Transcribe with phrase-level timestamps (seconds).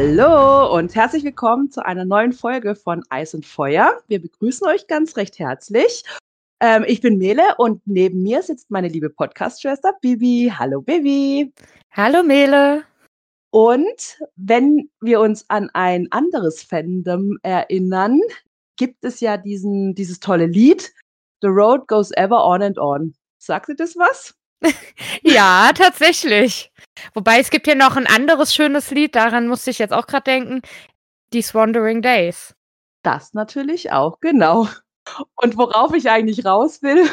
[0.00, 4.00] Hallo und herzlich willkommen zu einer neuen Folge von Eis und Feuer.
[4.06, 6.04] Wir begrüßen euch ganz recht herzlich.
[6.60, 10.52] Ähm, ich bin Mele und neben mir sitzt meine liebe Podcast-Schwester Bibi.
[10.56, 11.52] Hallo Bibi.
[11.90, 12.84] Hallo Mele.
[13.50, 18.20] Und wenn wir uns an ein anderes Fandom erinnern,
[18.76, 20.94] gibt es ja diesen, dieses tolle Lied,
[21.42, 23.16] The Road Goes Ever On and On.
[23.38, 24.37] Sagt ihr das was?
[25.22, 26.72] ja, tatsächlich.
[27.14, 30.24] Wobei es gibt ja noch ein anderes schönes Lied, daran musste ich jetzt auch gerade
[30.24, 30.62] denken,
[31.30, 32.54] These Wandering Days.
[33.02, 34.68] Das natürlich auch, genau.
[35.36, 37.08] Und worauf ich eigentlich raus will,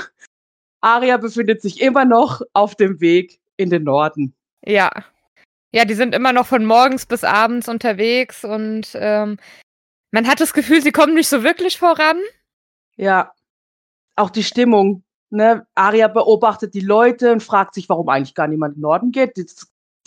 [0.81, 4.35] Aria befindet sich immer noch auf dem Weg in den Norden.
[4.65, 4.91] Ja.
[5.71, 9.37] Ja, die sind immer noch von morgens bis abends unterwegs und ähm,
[10.11, 12.17] man hat das Gefühl, sie kommen nicht so wirklich voran.
[12.95, 13.33] Ja.
[14.15, 15.04] Auch die Stimmung.
[15.29, 15.65] Ne?
[15.75, 19.37] Aria beobachtet die Leute und fragt sich, warum eigentlich gar niemand in den Norden geht.
[19.37, 19.45] Die,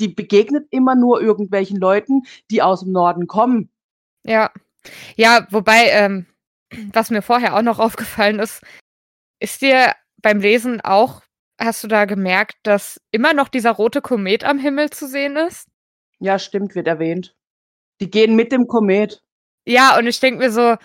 [0.00, 3.70] die begegnet immer nur irgendwelchen Leuten, die aus dem Norden kommen.
[4.24, 4.50] Ja.
[5.16, 6.26] Ja, wobei, ähm,
[6.92, 8.62] was mir vorher auch noch aufgefallen ist,
[9.40, 11.22] ist dir beim Lesen auch,
[11.60, 15.68] hast du da gemerkt, dass immer noch dieser rote Komet am Himmel zu sehen ist?
[16.20, 17.34] Ja, stimmt, wird erwähnt.
[18.00, 19.22] Die gehen mit dem Komet.
[19.66, 20.76] Ja, und ich denke mir so,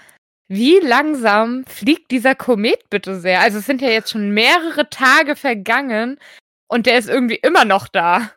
[0.48, 3.42] wie langsam fliegt dieser Komet bitte sehr?
[3.42, 6.20] Also es sind ja jetzt schon mehrere Tage vergangen
[6.68, 8.32] und der ist irgendwie immer noch da.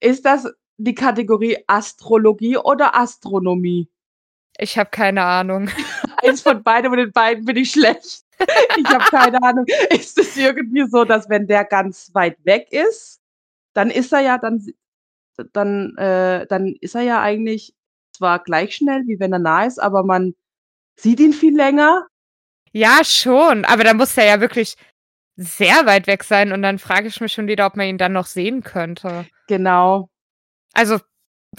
[0.00, 3.88] Ist das die Kategorie Astrologie oder Astronomie?
[4.58, 5.70] Ich habe keine Ahnung.
[6.22, 8.24] Eins von beiden, von den beiden bin ich schlecht.
[8.76, 9.64] Ich habe keine Ahnung.
[9.90, 13.20] Ist es irgendwie so, dass wenn der ganz weit weg ist,
[13.74, 14.66] dann ist er ja dann
[15.52, 17.74] dann äh, dann ist er ja eigentlich
[18.16, 20.34] zwar gleich schnell, wie wenn er nah ist, aber man
[20.96, 22.06] sieht ihn viel länger.
[22.72, 24.76] Ja, schon, aber da muss er ja wirklich
[25.36, 28.12] sehr weit weg sein und dann frage ich mich schon wieder, ob man ihn dann
[28.12, 29.26] noch sehen könnte.
[29.48, 30.08] Genau.
[30.72, 30.98] Also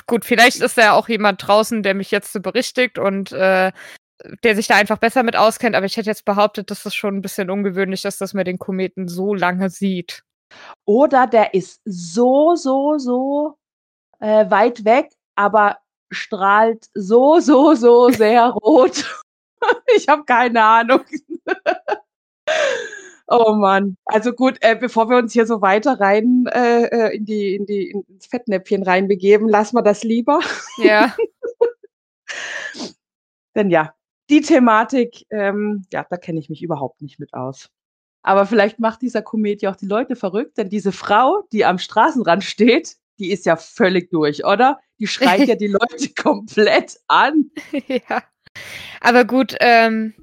[0.08, 3.72] gut, vielleicht ist da auch jemand draußen, der mich jetzt so berichtigt und äh,
[4.44, 7.16] der sich da einfach besser mit auskennt, aber ich hätte jetzt behauptet, dass das schon
[7.16, 10.24] ein bisschen ungewöhnlich ist, dass man den Kometen so lange sieht.
[10.86, 13.58] Oder der ist so, so, so
[14.20, 15.78] äh, weit weg, aber
[16.10, 19.06] strahlt so, so, so sehr rot.
[19.96, 21.02] ich habe keine Ahnung.
[23.28, 23.98] oh Mann.
[24.06, 27.66] Also gut, äh, bevor wir uns hier so weiter rein äh, äh in die, in
[27.66, 30.40] die, ins Fettnäpfchen reinbegeben, lassen wir das lieber.
[30.78, 31.16] Ja.
[33.56, 33.94] Denn ja,
[34.30, 37.70] die Thematik, ähm, ja, da kenne ich mich überhaupt nicht mit aus.
[38.22, 41.78] Aber vielleicht macht dieser Komet ja auch die Leute verrückt, denn diese Frau, die am
[41.78, 44.80] Straßenrand steht, die ist ja völlig durch, oder?
[45.00, 47.52] Die schreit ja die Leute komplett an.
[47.88, 48.24] ja.
[49.02, 50.14] Aber gut, ähm,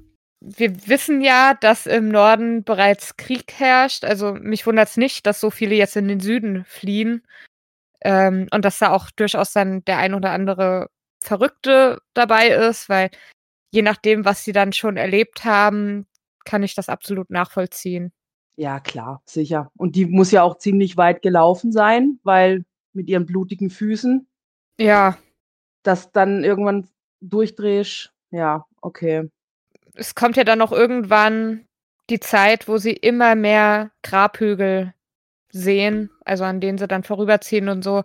[0.41, 4.05] wir wissen ja, dass im Norden bereits Krieg herrscht.
[4.05, 7.25] Also mich wundert es nicht, dass so viele jetzt in den Süden fliehen.
[8.01, 10.89] Ähm, und dass da auch durchaus dann der ein oder andere
[11.21, 13.09] Verrückte dabei ist, weil
[13.71, 16.05] je nachdem, was sie dann schon erlebt haben,
[16.45, 18.13] kann ich das absolut nachvollziehen.
[18.57, 19.71] Ja, klar, sicher.
[19.75, 22.63] Und die muss ja auch ziemlich weit gelaufen sein, weil
[22.93, 24.27] mit ihren blutigen Füßen.
[24.79, 25.17] Ja.
[25.83, 26.87] Das dann irgendwann
[27.19, 28.13] durchdrehst.
[28.31, 29.29] Ja, okay.
[29.93, 31.67] Es kommt ja dann noch irgendwann
[32.09, 34.93] die Zeit, wo sie immer mehr Grabhügel
[35.49, 38.03] sehen, also an denen sie dann vorüberziehen und so.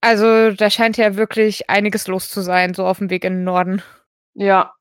[0.00, 3.44] Also da scheint ja wirklich einiges los zu sein, so auf dem Weg in den
[3.44, 3.82] Norden.
[4.34, 4.74] Ja.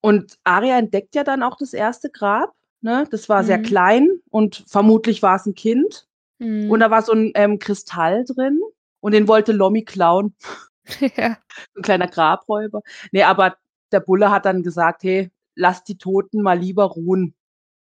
[0.00, 2.52] Und Aria entdeckt ja dann auch das erste Grab.
[2.82, 3.06] Ne?
[3.10, 3.46] Das war mhm.
[3.46, 6.06] sehr klein und vermutlich war es ein Kind.
[6.38, 6.70] Mhm.
[6.70, 8.60] Und da war so ein ähm, Kristall drin
[9.00, 10.36] und den wollte Lommi klauen.
[11.16, 11.38] ja.
[11.76, 12.82] Ein kleiner Grabräuber.
[13.10, 13.56] Nee, aber
[13.92, 17.34] der Bulle hat dann gesagt, hey, lass die Toten mal lieber ruhen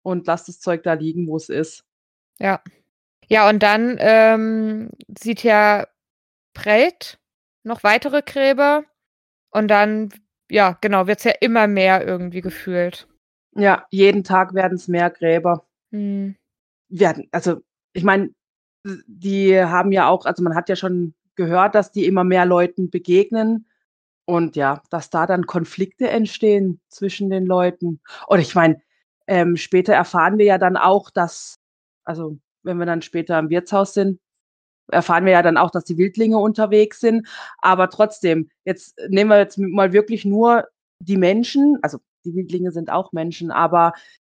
[0.04, 1.84] und lass das Zeug da liegen, wo es ist.
[2.40, 2.62] Ja.
[3.30, 5.86] Ja, und dann ähm, sieht ja
[6.54, 7.20] Brett
[7.64, 8.86] noch weitere Gräber
[9.50, 10.10] und dann,
[10.50, 13.08] ja, genau, wird es ja immer mehr irgendwie gefühlt.
[13.54, 15.68] Ja, jeden Tag werden es mehr Gräber.
[15.92, 16.36] Hm.
[16.90, 17.62] Werden, also,
[17.92, 18.30] ich meine,
[19.08, 22.90] die haben ja auch, also man hat ja schon gehört, dass die immer mehr Leuten
[22.90, 23.67] begegnen
[24.28, 28.02] und ja, dass da dann Konflikte entstehen zwischen den Leuten.
[28.28, 28.82] Und ich meine,
[29.26, 31.56] ähm, später erfahren wir ja dann auch, dass,
[32.04, 34.20] also wenn wir dann später im Wirtshaus sind,
[34.92, 37.28] erfahren wir ja dann auch, dass die Wildlinge unterwegs sind.
[37.60, 40.68] Aber trotzdem, jetzt nehmen wir jetzt mal wirklich nur
[41.00, 43.94] die Menschen, also die Wildlinge sind auch Menschen, aber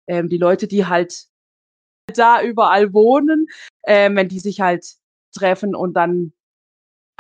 [0.07, 1.27] ähm, die Leute, die halt
[2.15, 3.49] da überall wohnen,
[3.83, 4.87] äh, wenn die sich halt
[5.33, 6.33] treffen und dann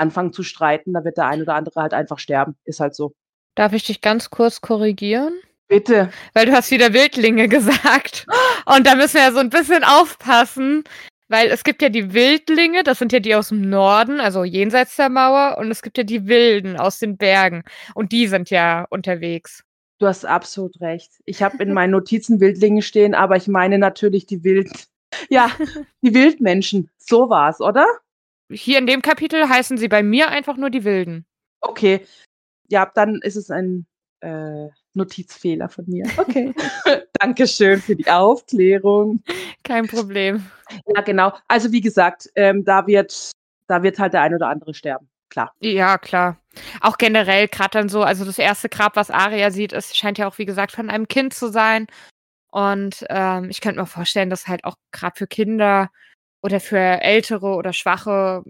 [0.00, 2.56] anfangen zu streiten, da wird der ein oder andere halt einfach sterben.
[2.64, 3.12] Ist halt so.
[3.54, 5.34] Darf ich dich ganz kurz korrigieren?
[5.68, 6.10] Bitte.
[6.34, 8.26] Weil du hast wieder Wildlinge gesagt.
[8.66, 10.84] Und da müssen wir ja so ein bisschen aufpassen.
[11.28, 14.96] Weil es gibt ja die Wildlinge, das sind ja die aus dem Norden, also jenseits
[14.96, 17.62] der Mauer, und es gibt ja die Wilden aus den Bergen.
[17.94, 19.62] Und die sind ja unterwegs.
[20.00, 21.12] Du hast absolut recht.
[21.26, 24.72] Ich habe in meinen Notizen Wildlinge stehen, aber ich meine natürlich die Wilden.
[25.28, 25.50] Ja,
[26.02, 26.88] die Wildmenschen.
[26.96, 27.84] So war's, oder?
[28.50, 31.26] Hier in dem Kapitel heißen sie bei mir einfach nur die Wilden.
[31.60, 32.06] Okay.
[32.68, 33.86] Ja, dann ist es ein
[34.20, 36.04] äh, Notizfehler von mir.
[36.16, 36.54] Okay.
[37.20, 39.22] Dankeschön für die Aufklärung.
[39.64, 40.46] Kein Problem.
[40.94, 41.32] Ja, genau.
[41.48, 43.30] Also wie gesagt, ähm, da wird,
[43.66, 45.08] da wird halt der ein oder andere sterben.
[45.28, 45.54] Klar.
[45.60, 46.38] Ja, klar.
[46.80, 50.26] Auch generell gerade dann so, also das erste Grab, was Aria sieht, es scheint ja
[50.26, 51.86] auch, wie gesagt, von einem Kind zu sein.
[52.50, 55.90] Und ähm, ich könnte mir vorstellen, dass halt auch gerade für Kinder
[56.42, 58.42] oder für Ältere oder Schwache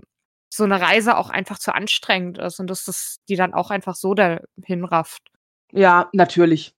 [0.52, 3.94] so eine Reise auch einfach zu anstrengend ist und dass das die dann auch einfach
[3.94, 5.22] so dahin rafft.
[5.72, 6.74] Ja, natürlich.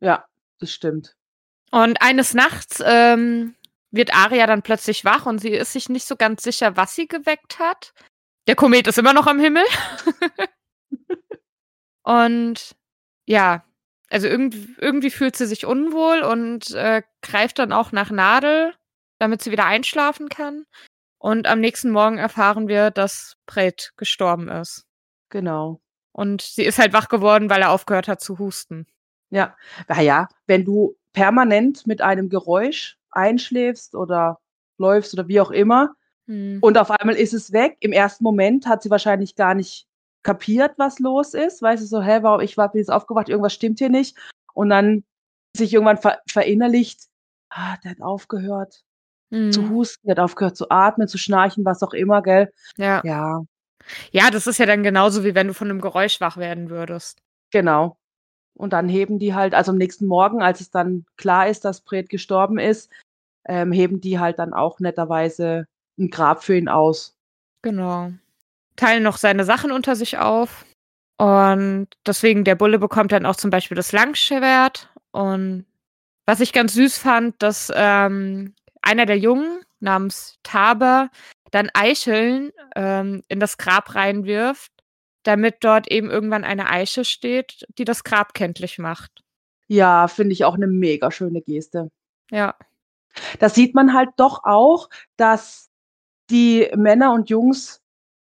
[0.00, 0.26] Ja,
[0.58, 1.14] das stimmt.
[1.70, 3.54] Und eines Nachts ähm,
[3.92, 7.06] wird Aria dann plötzlich wach und sie ist sich nicht so ganz sicher, was sie
[7.06, 7.94] geweckt hat.
[8.48, 9.62] Der Komet ist immer noch am Himmel.
[12.02, 12.74] und
[13.26, 13.64] ja,
[14.10, 18.74] also irgendwie, irgendwie fühlt sie sich unwohl und äh, greift dann auch nach Nadel,
[19.22, 20.66] damit sie wieder einschlafen kann.
[21.18, 24.84] Und am nächsten Morgen erfahren wir, dass Pret gestorben ist.
[25.30, 25.80] Genau.
[26.10, 28.88] Und sie ist halt wach geworden, weil er aufgehört hat zu husten.
[29.30, 34.40] Ja, naja, wenn du permanent mit einem Geräusch einschläfst oder
[34.76, 35.94] läufst oder wie auch immer
[36.26, 36.58] hm.
[36.60, 37.76] und auf einmal ist es weg.
[37.78, 39.86] Im ersten Moment hat sie wahrscheinlich gar nicht
[40.24, 41.62] kapiert, was los ist.
[41.62, 44.18] Weißt du, so, hä, warum, ich war, bin jetzt aufgewacht, irgendwas stimmt hier nicht.
[44.52, 45.04] Und dann
[45.56, 47.04] sich irgendwann ver verinnerlicht,
[47.50, 48.84] ah, der hat aufgehört
[49.50, 52.52] zu husten, der hat aufgehört zu atmen, zu schnarchen, was auch immer, gell?
[52.76, 53.00] Ja.
[53.04, 53.40] Ja.
[54.10, 57.20] Ja, das ist ja dann genauso, wie wenn du von einem Geräusch wach werden würdest.
[57.50, 57.96] Genau.
[58.54, 61.80] Und dann heben die halt, also am nächsten Morgen, als es dann klar ist, dass
[61.80, 62.90] Bret gestorben ist,
[63.46, 65.66] ähm, heben die halt dann auch netterweise
[65.98, 67.16] ein Grab für ihn aus.
[67.62, 68.12] Genau.
[68.76, 70.64] Teilen noch seine Sachen unter sich auf.
[71.18, 74.92] Und deswegen, der Bulle bekommt dann auch zum Beispiel das Langschwert.
[75.12, 75.66] Und
[76.26, 81.10] was ich ganz süß fand, dass ähm, einer der Jungen namens Taber
[81.50, 84.72] dann Eicheln ähm, in das Grab reinwirft,
[85.22, 89.22] damit dort eben irgendwann eine Eiche steht, die das Grab kenntlich macht.
[89.68, 91.90] Ja, finde ich auch eine mega schöne Geste.
[92.30, 92.56] Ja.
[93.38, 95.70] Da sieht man halt doch auch, dass
[96.30, 97.82] die Männer und Jungs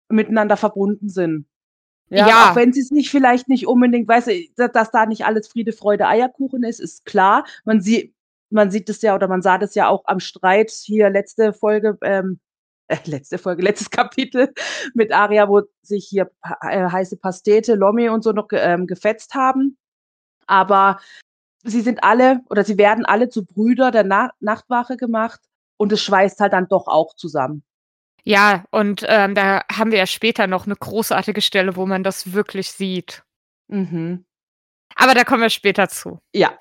[0.08, 1.46] miteinander verbunden sind.
[2.10, 2.50] Ja, ja.
[2.50, 5.72] auch wenn sie es nicht vielleicht nicht unbedingt, weiß dass, dass da nicht alles Friede,
[5.72, 7.44] Freude, Eierkuchen ist, ist klar.
[7.64, 8.14] Man sieht,
[8.50, 11.98] man sieht es ja oder man sah das ja auch am Streit hier letzte Folge
[12.02, 12.40] ähm,
[12.88, 14.52] äh, letzte Folge, letztes Kapitel
[14.94, 16.30] mit Aria, wo sich hier
[16.62, 19.78] äh, heiße Pastete, Lomi und so noch ähm, gefetzt haben.
[20.46, 20.98] Aber
[21.62, 25.40] sie sind alle oder sie werden alle zu Brüder der Na Nachtwache gemacht
[25.76, 27.62] und es schweißt halt dann doch auch zusammen.
[28.24, 32.32] Ja, und ähm, da haben wir ja später noch eine großartige Stelle, wo man das
[32.32, 33.22] wirklich sieht.
[33.68, 34.24] Mhm.
[34.96, 36.18] Aber da kommen wir später zu.
[36.34, 36.58] Ja.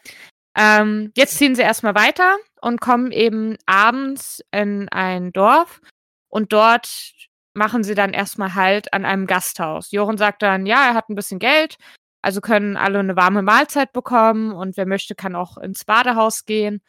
[0.57, 5.81] Ähm, jetzt ziehen sie erstmal weiter und kommen eben abends in ein Dorf
[6.29, 6.89] und dort
[7.53, 9.91] machen sie dann erstmal Halt an einem Gasthaus.
[9.91, 11.77] Joren sagt dann, ja, er hat ein bisschen Geld,
[12.23, 16.81] also können alle eine warme Mahlzeit bekommen und wer möchte, kann auch ins Badehaus gehen.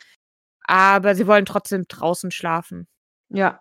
[0.64, 2.86] Aber sie wollen trotzdem draußen schlafen.
[3.28, 3.60] Ja.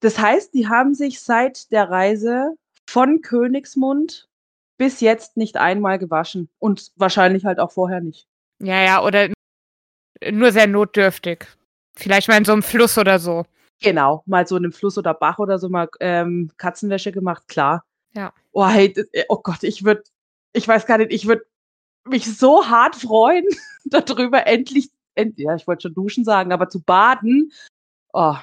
[0.00, 2.54] Das heißt, die haben sich seit der Reise
[2.88, 4.28] von Königsmund
[4.76, 6.48] bis jetzt nicht einmal gewaschen.
[6.58, 8.26] Und wahrscheinlich halt auch vorher nicht.
[8.58, 9.28] Ja, ja, oder
[10.30, 11.46] nur sehr notdürftig.
[11.94, 13.44] Vielleicht mal in so einem Fluss oder so.
[13.80, 17.84] Genau, mal so in einem Fluss oder Bach oder so mal ähm, Katzenwäsche gemacht, klar.
[18.14, 18.32] Ja.
[18.52, 20.04] Oh, hey, äh, oh Gott, ich würde,
[20.52, 21.44] ich weiß gar nicht, ich würde
[22.06, 23.44] mich so hart freuen,
[23.84, 27.52] darüber endlich, end, ja, ich wollte schon duschen sagen, aber zu baden.
[28.12, 28.36] Oh.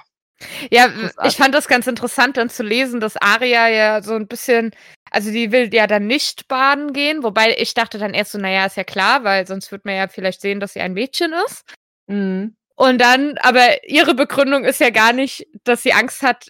[0.72, 0.90] Ja,
[1.26, 4.72] ich fand das ganz interessant dann zu lesen, dass Aria ja so ein bisschen,
[5.12, 8.66] also die will ja dann nicht baden gehen, wobei ich dachte dann erst so, naja,
[8.66, 11.64] ist ja klar, weil sonst wird man ja vielleicht sehen, dass sie ein Mädchen ist.
[12.08, 12.56] Mhm.
[12.76, 16.48] Und dann, aber ihre Begründung ist ja gar nicht, dass sie Angst hat,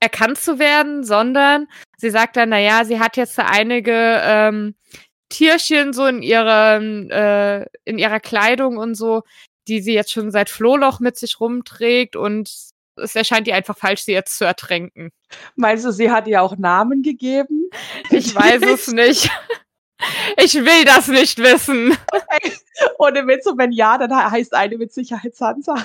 [0.00, 4.74] erkannt zu werden, sondern sie sagt dann, naja, sie hat jetzt einige ähm,
[5.28, 9.22] Tierchen so in ihrem, äh, in ihrer Kleidung und so,
[9.68, 12.50] die sie jetzt schon seit Flohloch mit sich rumträgt und
[12.96, 15.10] es erscheint ihr einfach falsch, sie jetzt zu ertränken.
[15.56, 17.70] Meinst du, sie hat ihr auch Namen gegeben?
[18.10, 19.30] Ich weiß es nicht.
[20.38, 21.96] Ich will das nicht wissen.
[22.98, 25.74] Ohne Witz, und wenn ja, dann heißt eine mit Sicherheit Sansa.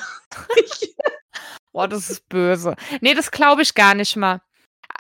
[1.73, 2.75] Boah, das ist böse.
[3.01, 4.41] Nee, das glaube ich gar nicht mal.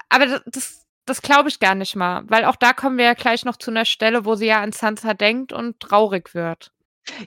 [0.09, 2.23] Aber das, das, das glaube ich gar nicht mal.
[2.27, 4.73] Weil auch da kommen wir ja gleich noch zu einer Stelle, wo sie ja an
[4.73, 6.73] Sansa denkt und traurig wird.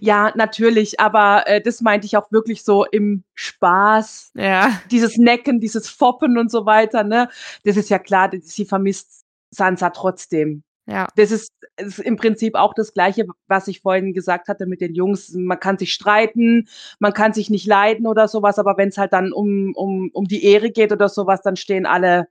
[0.01, 4.33] Ja, natürlich, aber äh, das meinte ich auch wirklich so im Spaß.
[4.35, 4.81] Ja.
[4.91, 7.29] Dieses Necken, dieses Foppen und so weiter, ne?
[7.65, 10.63] Das ist ja klar, sie vermisst Sansa trotzdem.
[10.87, 11.07] Ja.
[11.17, 14.95] Das ist, ist im Prinzip auch das Gleiche, was ich vorhin gesagt hatte mit den
[14.95, 15.33] Jungs.
[15.35, 16.67] Man kann sich streiten,
[16.99, 20.25] man kann sich nicht leiden oder sowas, aber wenn es halt dann um, um, um
[20.25, 22.29] die Ehre geht oder sowas, dann stehen alle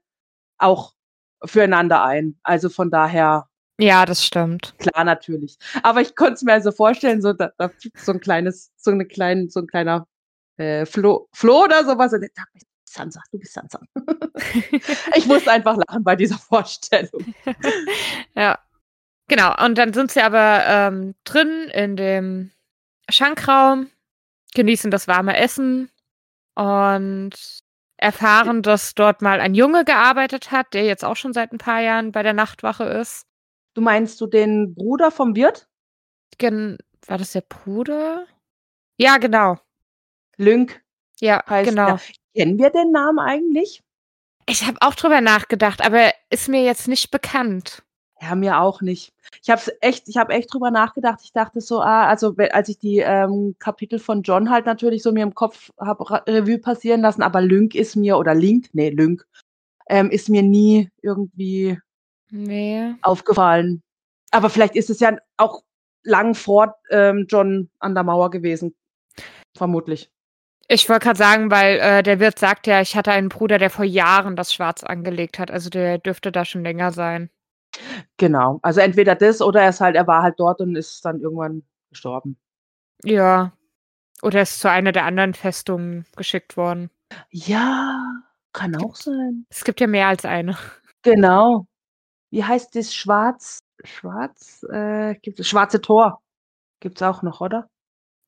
[0.58, 0.94] auch
[1.44, 2.38] füreinander ein.
[2.42, 3.48] Also von daher
[3.80, 4.74] Ja, das stimmt.
[4.78, 5.56] Klar, natürlich.
[5.82, 9.06] Aber ich konnte es mir also vorstellen, so, da, da so ein kleines, so eine
[9.06, 10.06] kleinen, so ein kleiner
[10.56, 12.12] äh, Flo, Flo oder sowas.
[12.12, 12.58] Und ich dachte,
[12.88, 13.80] Sansa, du bist Sansa.
[15.14, 17.34] ich musste einfach lachen bei dieser Vorstellung.
[18.34, 18.58] ja.
[19.28, 22.50] Genau, und dann sind sie aber ähm, drin in dem
[23.10, 23.90] Schankraum,
[24.54, 25.90] genießen das warme Essen
[26.54, 27.32] und
[27.98, 31.80] erfahren, dass dort mal ein Junge gearbeitet hat, der jetzt auch schon seit ein paar
[31.82, 33.27] Jahren bei der Nachtwache ist.
[33.78, 35.68] Du meinst du den Bruder vom Wirt?
[36.38, 38.26] Gen war das der Bruder?
[38.96, 39.56] Ja, genau.
[40.36, 40.82] Lynk
[41.20, 41.90] Ja, heißt genau.
[41.90, 42.00] er.
[42.34, 43.84] Kennen wir den Namen eigentlich?
[44.48, 47.84] Ich habe auch drüber nachgedacht, aber ist mir jetzt nicht bekannt.
[48.20, 49.12] Ja, mir auch nicht.
[49.44, 51.20] Ich habe echt, ich habe echt drüber nachgedacht.
[51.22, 55.12] Ich dachte so, ah, also als ich die ähm, Kapitel von John halt natürlich so
[55.12, 59.24] mir im Kopf habe Revue passieren lassen, aber Lynk ist mir oder Link, nee, Lynk,
[59.88, 61.78] ähm, ist mir nie irgendwie
[62.30, 62.94] Nee.
[63.02, 63.82] aufgefallen.
[64.30, 65.62] Aber vielleicht ist es ja auch
[66.02, 68.74] lang vor ähm, John an der Mauer gewesen.
[69.56, 70.10] Vermutlich.
[70.68, 73.70] Ich wollte gerade sagen, weil äh, der Wirt sagt ja, ich hatte einen Bruder, der
[73.70, 75.50] vor Jahren das Schwarz angelegt hat.
[75.50, 77.30] Also der dürfte da schon länger sein.
[78.18, 78.58] Genau.
[78.62, 81.62] Also entweder das oder er ist halt, er war halt dort und ist dann irgendwann
[81.88, 82.36] gestorben.
[83.02, 83.52] Ja.
[84.22, 86.90] Oder ist zu einer der anderen Festungen geschickt worden.
[87.30, 87.98] Ja,
[88.52, 89.46] kann auch sein.
[89.48, 90.58] Es gibt ja mehr als eine.
[91.02, 91.67] Genau.
[92.30, 93.60] Wie heißt das Schwarz?
[93.84, 94.62] Schwarz?
[94.70, 96.22] Äh, gibt es Schwarze Tor?
[96.80, 97.68] Gibt's auch noch, oder?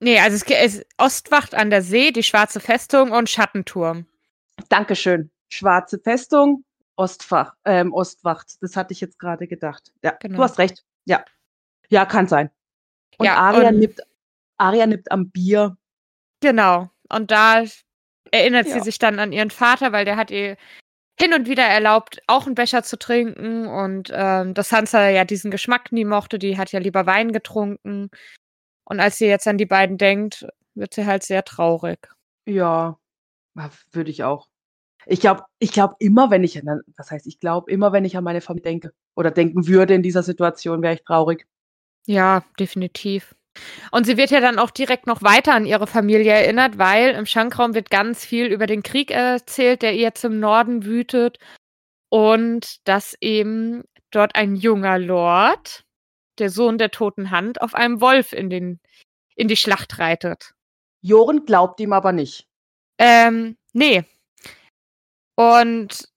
[0.00, 4.07] Nee, also es gibt es, Ostwacht an der See, die Schwarze Festung und Schattenturm.
[4.69, 5.30] Dankeschön.
[5.50, 6.64] Schwarze Festung,
[6.97, 8.57] Ostfach, ähm, Ostwacht.
[8.62, 9.92] Das hatte ich jetzt gerade gedacht.
[10.02, 10.37] Ja, Genau.
[10.38, 10.85] du hast recht.
[11.04, 11.25] Ja.
[11.88, 12.50] Ja, kann sein.
[13.19, 14.00] Und Ja, Aria nimmt
[14.57, 15.76] Aria nimmt am Bier.
[16.40, 16.90] Genau.
[17.09, 17.64] Und da
[18.30, 18.83] erinnert sie Ja.
[18.85, 20.57] sich dann an ihren Vater, weil der hat ihr
[21.21, 23.67] hin und wieder erlaubt, auch einen Becher zu trinken.
[23.67, 28.11] Und ähm, dass Sansa ja diesen Geschmack nie mochte, die hat ja lieber Wein getrunken.
[28.85, 32.09] Und als sie jetzt an die beiden denkt, wird sie halt sehr traurig.
[32.47, 32.99] Ja,
[33.93, 34.49] würde ich auch.
[35.07, 38.17] Ich glaube, ich glaube immer, wenn ich an, was heißt, ich glaube immer, wenn ich
[38.17, 41.47] an meine Familie denke oder denken würde in dieser Situation, wäre ich traurig.
[42.07, 43.35] Ja, definitiv.
[43.90, 47.26] Und sie wird ja dann auch direkt noch weiter an ihre Familie erinnert, weil im
[47.26, 51.38] Schankraum wird ganz viel über den Krieg erzählt, der jetzt im Norden wütet.
[52.09, 55.85] Und dass eben dort ein junger Lord,
[56.38, 58.81] der Sohn der toten Hand, auf einem Wolf in, den,
[59.37, 60.52] in die Schlacht reitet.
[61.02, 62.47] Joren glaubt ihm aber nicht.
[62.99, 64.05] Ähm, nee.
[65.37, 66.09] Und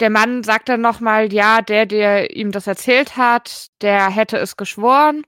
[0.00, 4.56] der Mann sagt dann nochmal, ja, der, der ihm das erzählt hat, der hätte es
[4.56, 5.24] geschworen.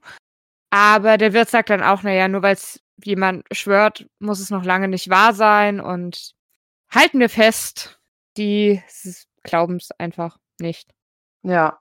[0.69, 4.63] Aber der Wirt sagt dann auch, naja, nur weil es jemand schwört, muss es noch
[4.63, 5.79] lange nicht wahr sein.
[5.79, 6.33] Und
[6.89, 7.99] halten wir fest,
[8.37, 8.81] die
[9.43, 10.93] glauben es einfach nicht.
[11.43, 11.79] Ja.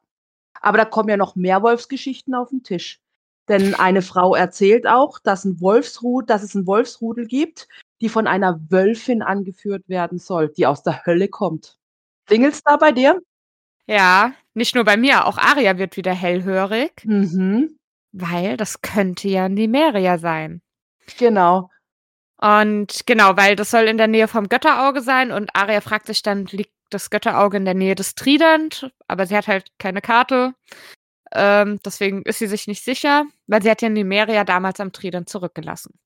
[0.60, 3.00] Aber da kommen ja noch mehr Wolfsgeschichten auf den Tisch.
[3.48, 7.68] Denn eine Frau erzählt auch, dass, ein Wolfsrud, dass es ein Wolfsrudel gibt,
[8.00, 11.76] die von einer Wölfin angeführt werden soll, die aus der Hölle kommt.
[12.26, 13.20] Klingelt's da bei dir?
[13.86, 17.76] Ja, nicht nur bei mir, auch Aria wird wieder hellhörig, Mhm.
[18.14, 20.62] Weil das könnte ja Nimeria sein.
[21.18, 21.70] Genau.
[22.38, 26.22] Und genau, weil das soll in der Nähe vom Götterauge sein und Aria fragt sich
[26.22, 28.90] dann, liegt das Götterauge in der Nähe des Trident?
[29.08, 30.54] Aber sie hat halt keine Karte.
[31.32, 35.28] Ähm, deswegen ist sie sich nicht sicher, weil sie hat ja Nimeria damals am Trident
[35.28, 35.98] zurückgelassen.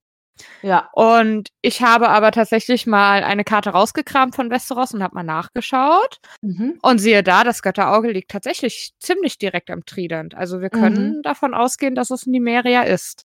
[0.63, 0.89] Ja.
[0.93, 6.19] Und ich habe aber tatsächlich mal eine Karte rausgekramt von Westeros und habe mal nachgeschaut.
[6.43, 6.79] Mhm.
[6.83, 10.35] Und siehe da, das Götterauge liegt tatsächlich ziemlich direkt am Trident.
[10.35, 13.25] Also wir können davon ausgehen, dass es Nimeria ist.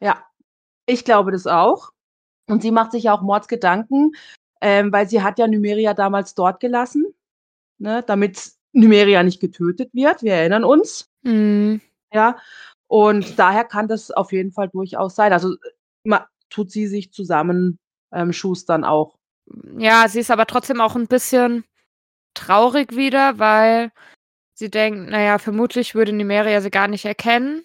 [0.00, 0.24] Ja.
[0.86, 1.90] Ich glaube das auch.
[2.48, 4.12] Und sie macht sich auch Mordsgedanken,
[4.62, 7.04] ähm, weil sie hat ja Numeria damals dort gelassen,
[7.78, 10.22] ne, damit Numeria nicht getötet wird.
[10.22, 11.10] Wir erinnern uns.
[11.24, 11.80] Hm.
[12.12, 12.38] Ja.
[12.86, 15.32] Und daher kann das auf jeden Fall durchaus sein.
[15.32, 15.56] Also
[16.50, 17.78] tut sie sich zusammen
[18.12, 19.16] ähm, schustern auch.
[19.78, 21.64] Ja, sie ist aber trotzdem auch ein bisschen
[22.34, 23.90] traurig wieder, weil
[24.54, 27.62] sie denkt, naja, vermutlich würde Nimeria sie gar nicht erkennen.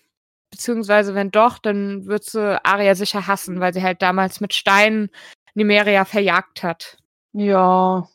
[0.52, 5.10] Beziehungsweise, wenn doch, dann wird sie Aria sicher hassen, weil sie halt damals mit Steinen
[5.56, 6.98] Nimeria verjagt hat.
[7.32, 8.08] Ja,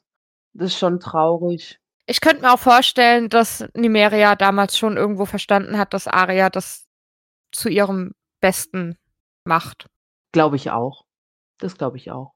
[0.52, 1.80] das ist schon traurig.
[2.06, 6.86] Ich könnte mir auch vorstellen, dass Nimeria damals schon irgendwo verstanden hat, dass Aria das
[7.52, 8.96] zu ihrem Besten
[9.44, 9.88] macht.
[10.32, 11.04] Glaube ich auch.
[11.58, 12.34] Das glaube ich auch.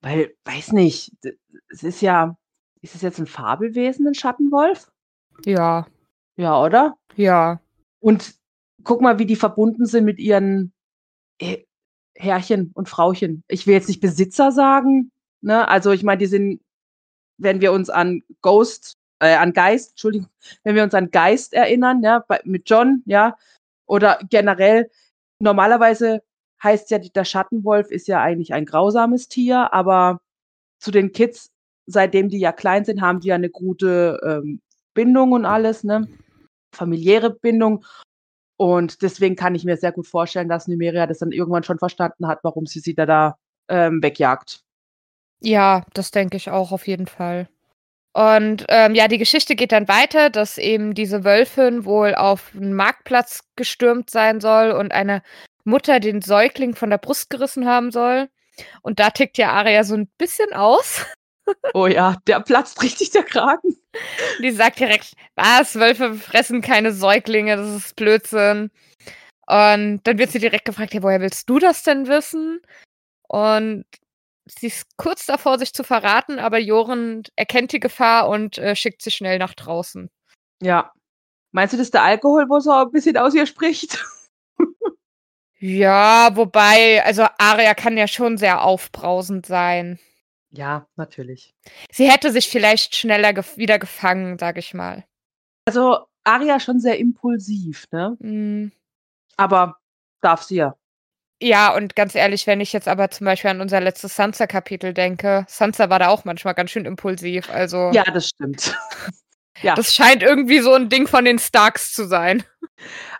[0.00, 1.12] Weil, weiß nicht,
[1.68, 2.36] es ist ja,
[2.82, 4.90] ist es jetzt ein Fabelwesen, ein Schattenwolf?
[5.44, 5.86] Ja.
[6.36, 6.96] Ja, oder?
[7.16, 7.60] Ja.
[8.00, 8.34] Und
[8.84, 10.72] guck mal, wie die verbunden sind mit ihren
[11.40, 11.64] äh,
[12.16, 13.42] Herrchen und Frauchen.
[13.48, 15.66] Ich will jetzt nicht Besitzer sagen, ne?
[15.68, 16.60] Also ich meine, die sind,
[17.38, 20.28] wenn wir uns an Ghost, äh, an Geist, Entschuldigung,
[20.64, 23.36] wenn wir uns an Geist erinnern, ja, bei, mit John, ja,
[23.86, 24.90] oder generell,
[25.40, 26.22] normalerweise
[26.62, 30.20] heißt ja, der Schattenwolf ist ja eigentlich ein grausames Tier, aber
[30.78, 31.50] zu den Kids,
[31.86, 34.60] seitdem die ja klein sind, haben die ja eine gute ähm,
[34.94, 36.08] Bindung und alles, ne?
[36.74, 37.84] Familiäre Bindung.
[38.56, 42.26] Und deswegen kann ich mir sehr gut vorstellen, dass Numeria das dann irgendwann schon verstanden
[42.26, 43.38] hat, warum sie sie da, da
[43.68, 44.60] ähm, wegjagt.
[45.40, 47.48] Ja, das denke ich auch auf jeden Fall.
[48.12, 52.74] Und ähm, ja, die Geschichte geht dann weiter, dass eben diese Wölfin wohl auf einen
[52.74, 55.22] Marktplatz gestürmt sein soll und eine
[55.68, 58.28] Mutter den Säugling von der Brust gerissen haben soll.
[58.82, 61.04] Und da tickt ja Aria so ein bisschen aus.
[61.72, 63.74] Oh ja, der platzt richtig der Kragen.
[64.42, 68.70] Die sagt direkt, was, Wölfe fressen keine Säuglinge, das ist Blödsinn.
[69.46, 72.60] Und dann wird sie direkt gefragt, hey, woher willst du das denn wissen?
[73.28, 73.86] Und
[74.44, 79.00] sie ist kurz davor, sich zu verraten, aber Joren erkennt die Gefahr und äh, schickt
[79.00, 80.10] sie schnell nach draußen.
[80.60, 80.92] Ja.
[81.52, 84.04] Meinst du, das ist der Alkohol, wo so ein bisschen aus ihr spricht?
[85.58, 89.98] Ja, wobei, also Aria kann ja schon sehr aufbrausend sein.
[90.50, 91.54] Ja, natürlich.
[91.90, 95.04] Sie hätte sich vielleicht schneller gef wieder gefangen, sag ich mal.
[95.66, 98.16] Also Aria schon sehr impulsiv, ne?
[98.20, 98.72] Mm.
[99.36, 99.76] Aber
[100.20, 100.76] darf sie ja.
[101.40, 105.44] Ja, und ganz ehrlich, wenn ich jetzt aber zum Beispiel an unser letztes Sansa-Kapitel denke,
[105.48, 107.50] Sansa war da auch manchmal ganz schön impulsiv.
[107.50, 108.76] Also Ja, das stimmt.
[109.62, 109.74] ja.
[109.74, 112.44] das scheint irgendwie so ein Ding von den Starks zu sein.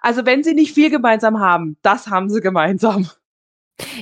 [0.00, 3.09] Also wenn sie nicht viel gemeinsam haben, das haben sie gemeinsam.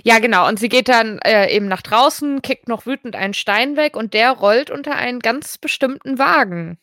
[0.04, 0.48] Ja, genau.
[0.48, 4.14] Und sie geht dann äh, eben nach draußen, kickt noch wütend einen Stein weg und
[4.14, 6.78] der rollt unter einen ganz bestimmten Wagen.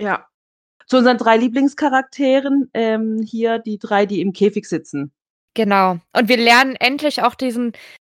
[0.00, 0.26] Ja.
[0.86, 5.12] Zu unseren drei Lieblingscharakteren, ähm, hier die drei, die im Käfig sitzen.
[5.54, 5.98] Genau.
[6.12, 7.72] Und wir lernen endlich auch diesen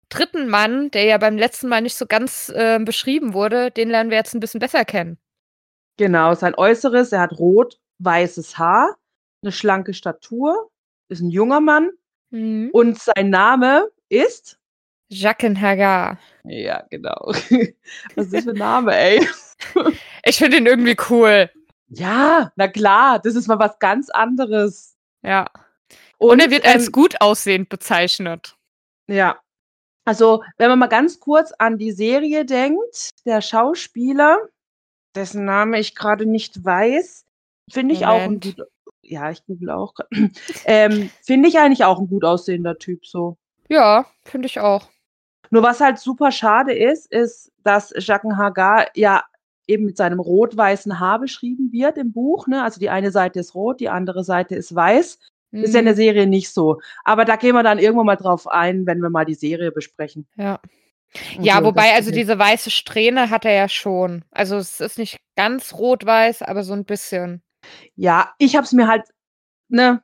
[0.09, 4.09] dritten Mann, der ja beim letzten Mal nicht so ganz äh, beschrieben wurde, den lernen
[4.09, 5.17] wir jetzt ein bisschen besser kennen.
[6.01, 8.97] Genau, sein Äußeres, er hat rot-weißes Haar,
[9.43, 10.71] eine schlanke Statur,
[11.09, 11.91] ist ein junger Mann
[12.31, 12.71] Mhm.
[12.73, 14.57] und sein Name ist
[15.09, 16.17] Jaqen Hagar.
[16.43, 17.19] Ja, genau.
[18.15, 19.27] Was ist das für ein Name, ey?
[20.25, 21.51] Ich finde ihn irgendwie cool.
[21.89, 24.97] Ja, na klar, das ist mal was ganz anderes.
[25.21, 25.51] Ja.
[26.17, 28.57] Und, er wird als ähm, gut aussehend bezeichnet.
[29.07, 29.39] Ja.
[30.05, 34.39] Also, wenn man mal ganz kurz an die Serie denkt, der Schauspieler,
[35.15, 37.25] dessen Name ich gerade nicht weiß,
[37.69, 38.57] finde ich auch ein gut.
[39.01, 39.93] Ja, ich google auch.
[40.65, 43.37] ähm, finde ich eigentlich auch ein gut aussehender Typ so.
[43.67, 44.87] Ja, finde ich auch.
[45.49, 49.23] Nur was halt super schade ist, ist, dass Jacques Hagar ja
[49.67, 52.47] eben mit seinem rot-weißen Haar beschrieben wird im Buch.
[52.47, 52.63] Ne?
[52.63, 55.19] Also die eine Seite ist rot, die andere Seite ist weiß.
[55.53, 55.97] Ist ja in der Mhm.
[55.97, 56.79] Serie nicht so.
[57.03, 60.25] Aber da gehen wir dann irgendwann mal drauf ein, wenn wir mal die Serie besprechen.
[60.37, 60.61] Ja.
[61.37, 64.23] Und Ja, so, wobei, also diese weiße Strähne hat er ja schon.
[64.31, 67.41] Also es ist nicht ganz rot-weiß, aber so ein bisschen.
[67.95, 69.03] Ja, ich habe es mir halt,
[69.67, 70.01] ne,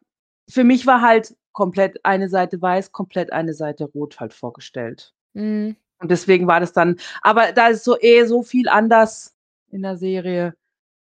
[0.49, 5.13] für mich war halt komplett eine Seite weiß, komplett eine Seite rot halt vorgestellt.
[5.33, 5.75] Mhm.
[5.99, 9.35] Und deswegen war das dann, aber da ist so eh so viel anders
[9.71, 10.55] in der Serie.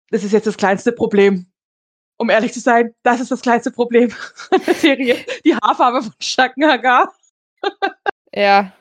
[0.09, 1.47] Das ist jetzt das kleinste Problem.
[2.17, 4.11] Um ehrlich zu sein, das ist das kleinste Problem
[4.51, 5.17] in der Serie.
[5.45, 6.13] Die Haarfarbe von
[6.63, 7.13] Hagar.
[8.33, 8.73] Ja.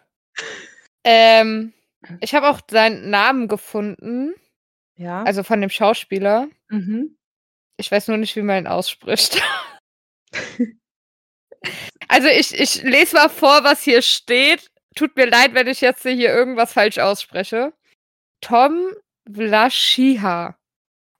[1.06, 1.72] Ähm,
[2.20, 4.34] ich habe auch seinen Namen gefunden,
[4.96, 5.22] Ja.
[5.22, 6.48] also von dem Schauspieler.
[6.68, 7.16] mhm.
[7.78, 9.42] Ich weiß nur nicht, wie man ihn ausspricht.
[12.08, 14.70] also ich, ich lese mal vor, was hier steht.
[14.94, 17.72] Tut mir leid, wenn ich jetzt hier irgendwas falsch ausspreche.
[18.40, 18.92] Tom
[19.30, 20.56] Vlaschiha.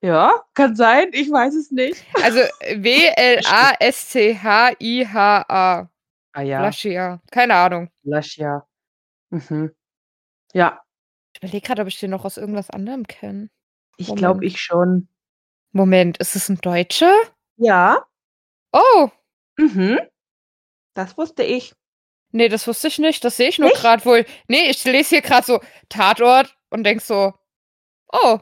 [0.01, 2.03] Ja, kann sein, ich weiß es nicht.
[2.23, 2.39] Also
[4.59, 5.89] W-L-A-S-C-H-I-H-A.
[6.33, 7.21] Ah ja, Vlaschiha.
[7.31, 7.89] Keine Ahnung.
[8.03, 8.66] Laschia.
[9.29, 9.73] Mhm.
[10.53, 10.81] Ja,
[11.33, 13.49] Ich überlege gerade, ob ich den noch aus irgendwas anderem kenne.
[13.97, 15.09] ich glaube ich schon.
[15.71, 17.13] Moment, ist es ein Deutscher?
[17.57, 18.05] Ja,
[18.73, 19.09] Oh,
[19.57, 19.99] mhm.
[20.93, 21.73] Das wusste ich.
[22.31, 23.23] nee, das wusste ich nicht.
[23.23, 24.25] Das sehe ich nur gerade wohl.
[24.47, 25.59] Nee, ich lese hier gerade so
[25.89, 27.33] Tatort und denk so,
[28.11, 28.39] oh.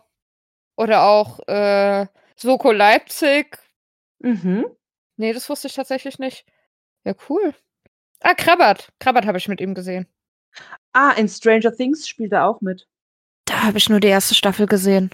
[0.78, 3.58] Oder auch äh, Soko Leipzig.
[4.20, 4.66] Mhm.
[5.18, 6.46] Nee, das wusste ich tatsächlich nicht.
[7.06, 7.54] Ja, cool.
[8.22, 8.92] Ah, Krabbert.
[9.00, 10.08] Krabbert habe ich mit ihm gesehen.
[10.94, 12.88] Ah, in Stranger Things spielt er auch mit.
[13.46, 15.12] Da habe ich nur die erste Staffel gesehen.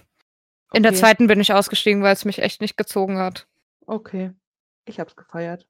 [0.72, 1.00] In der Okay.
[1.00, 3.46] zweiten bin ich ausgestiegen, weil es mich echt nicht gezogen hat.
[3.86, 4.30] Okay.
[4.86, 5.66] Ich hab's gefeiert.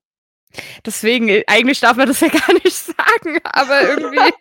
[0.84, 4.32] Deswegen, äh, eigentlich darf man das ja gar nicht sagen, aber irgendwie.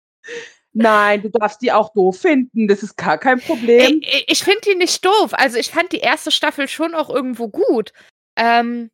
[0.72, 2.66] Nein, du darfst die auch doof finden.
[2.66, 4.00] Das ist gar kein Problem.
[4.02, 5.32] Ich, ich finde die nicht doof.
[5.32, 7.92] Also ich fand die erste Staffel schon auch irgendwo gut.
[8.36, 8.90] Ähm,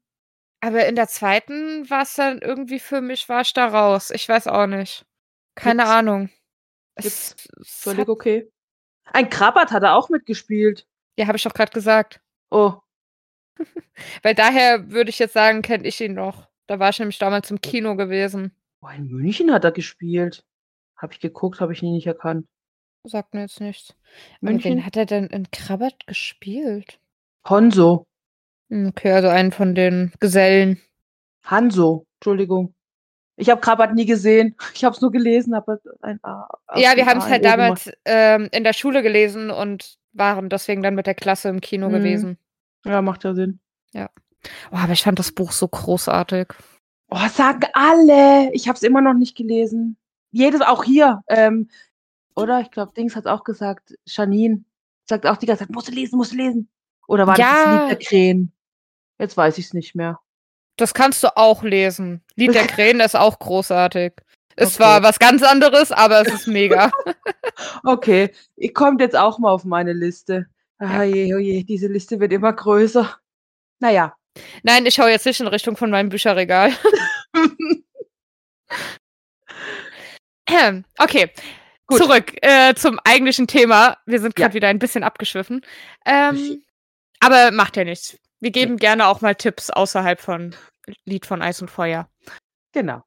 [0.60, 4.10] aber in der zweiten war es dann irgendwie für mich, war ich da raus.
[4.10, 5.06] Ich weiß auch nicht.
[5.54, 6.30] Keine Gibt's- Ahnung.
[6.94, 8.50] Es, Völlig okay.
[9.04, 10.86] Ein Krabbert hat er auch mitgespielt.
[11.16, 12.20] ja, habe ich doch gerade gesagt.
[12.50, 12.74] Oh,
[14.22, 16.48] Weil daher würde ich jetzt sagen, kenne ich ihn noch.
[16.66, 18.54] Da war ich nämlich damals im Kino gewesen.
[18.82, 20.44] oh, in München hat er gespielt.
[20.96, 22.46] Habe ich geguckt, habe ich ihn nicht erkannt.
[23.04, 23.94] Sagt mir jetzt nichts.
[24.40, 24.72] München?
[24.72, 27.00] wen hat er denn in Krabbert gespielt?
[27.48, 28.06] Honso.
[28.70, 30.80] Hm, Okay, also einen von den Gesellen.
[31.44, 32.74] Hanso, Entschuldigung.
[33.40, 34.54] Ich habe Krabbert nie gesehen.
[34.74, 36.48] Ich habe es nur gelesen, aber ein A.
[36.76, 40.94] Ja, wir haben es halt damals ähm, in der Schule gelesen und waren deswegen dann
[40.94, 41.92] mit der Klasse im Kino Mhm.
[41.92, 42.38] gewesen.
[42.84, 43.60] Ja, macht ja Sinn.
[44.72, 46.48] Oh, aber ich fand das Buch so großartig.
[47.10, 48.50] Oh, sagen alle.
[48.54, 49.98] Ich habe es immer noch nicht gelesen.
[50.30, 51.22] Jedes, auch hier.
[51.28, 51.68] Ähm,
[52.34, 52.60] oder?
[52.62, 53.94] Ich glaube, Dings hat auch gesagt.
[54.06, 54.64] Janine
[55.04, 56.70] sagt auch die ganze Zeit, musst du lesen, musst du lesen.
[57.06, 57.64] Oder war das Ja.
[57.64, 58.52] das Lied der Krähen?
[59.18, 60.18] Jetzt weiß ich es nicht mehr.
[60.76, 62.22] Das kannst du auch lesen.
[62.36, 64.12] Lied der Krähen ist auch großartig.
[64.56, 64.76] Ist Okay.
[64.76, 66.90] zwar was ganz anderes, aber es ist mega.
[67.84, 70.46] Okay, ihr kommt jetzt auch mal auf meine Liste.
[70.78, 73.18] Ah je, oh je, diese Liste wird immer größer.
[73.80, 74.14] Naja.
[74.62, 76.72] Nein, ich schaue jetzt nicht in Richtung von meinem Bücherregal.
[80.48, 81.30] Ähm, okay,
[81.86, 81.98] Gut.
[81.98, 83.98] zurück äh, zum eigentlichen Thema.
[84.06, 84.44] Wir sind Ja.
[84.46, 85.60] gerade wieder ein bisschen abgeschwiffen.
[86.06, 86.64] Ähm,
[87.20, 88.16] aber macht ja nichts.
[88.40, 90.54] Wir geben gerne auch mal Tipps außerhalb von
[91.04, 92.08] Lied von Eis und Feuer.
[92.72, 93.02] genau.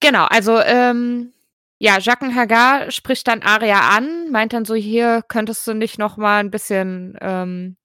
[0.00, 1.32] Genau, also ähm,
[1.78, 6.16] ja, Jaqen Hagar spricht dann Aria an, meint dann so, hier könntest du nicht noch
[6.18, 7.76] mal ein bisschen ähm,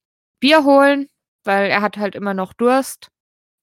[0.41, 1.07] Bier holen,
[1.45, 3.07] weil er hat halt immer noch Durst.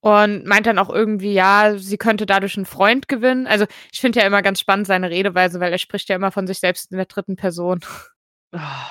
[0.01, 3.47] Und meint dann auch irgendwie, ja, sie könnte dadurch einen Freund gewinnen.
[3.47, 6.47] Also ich finde ja immer ganz spannend seine Redeweise, weil er spricht ja immer von
[6.47, 7.81] sich selbst in der dritten Person.
[8.53, 8.87] Ah,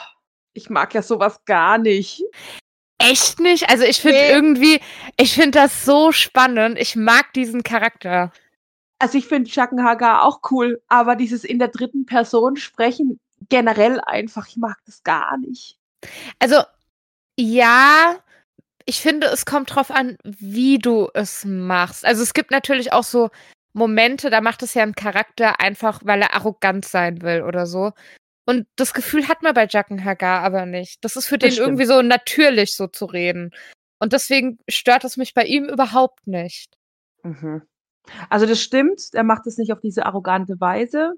[0.52, 2.22] Ich mag ja sowas gar nicht.
[2.98, 3.68] Echt nicht?
[3.70, 4.32] Also ich finde Nee.
[4.32, 4.80] irgendwie,
[5.16, 6.78] ich finde das so spannend.
[6.78, 8.32] Ich mag diesen Charakter.
[8.98, 14.48] Also ich finde Schackenhagar auch cool, aber dieses in der dritten Person sprechen generell einfach,
[14.48, 15.78] ich mag das gar nicht.
[16.40, 16.62] Also,
[17.38, 18.16] ja,
[18.84, 22.04] ich finde, es kommt drauf an, wie du es machst.
[22.04, 23.30] Also, es gibt natürlich auch so
[23.72, 27.92] Momente, da macht es ja ein Charakter einfach, weil er arrogant sein will oder so.
[28.48, 31.04] Und das Gefühl hat man bei Jacken Hagar aber nicht.
[31.04, 31.66] Das ist für Das den stimmt.
[31.68, 33.50] irgendwie so natürlich, so zu reden.
[33.98, 36.72] Und deswegen stört es mich bei ihm überhaupt nicht.
[37.24, 37.60] Mhm.
[38.30, 41.12] Also das stimmt, er macht es nicht auf diese arrogante Weise.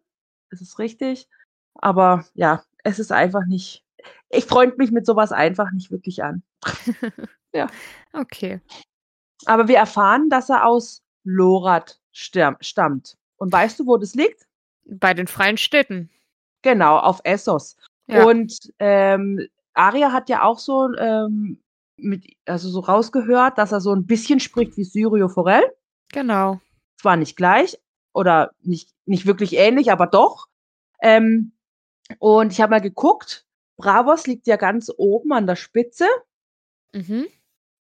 [0.50, 1.28] Das ist richtig.
[1.74, 3.84] Aber ja, es ist einfach nicht.
[4.30, 6.42] Ich freund mich mit sowas einfach nicht wirklich an.
[8.12, 8.60] Okay.
[9.46, 13.16] Aber wir erfahren, dass er aus Lorat stam- stammt.
[13.36, 14.46] Und weißt du, wo das liegt?
[14.84, 16.10] Bei den freien Städten.
[16.62, 17.76] Genau, auf Essos.
[18.06, 18.26] Ja.
[18.26, 21.62] Und ähm, Aria hat ja auch so ähm,
[21.96, 25.62] mit, also so rausgehört, dass er so ein bisschen spricht wie Syrio Forel.
[26.12, 26.60] Genau.
[27.00, 27.78] Zwar nicht gleich
[28.12, 30.46] oder nicht, nicht wirklich ähnlich, aber doch.
[31.00, 31.52] Ähm,
[32.18, 33.46] und ich habe mal geguckt,
[33.76, 36.06] Bravos liegt ja ganz oben an der Spitze.
[36.92, 37.26] Mhm.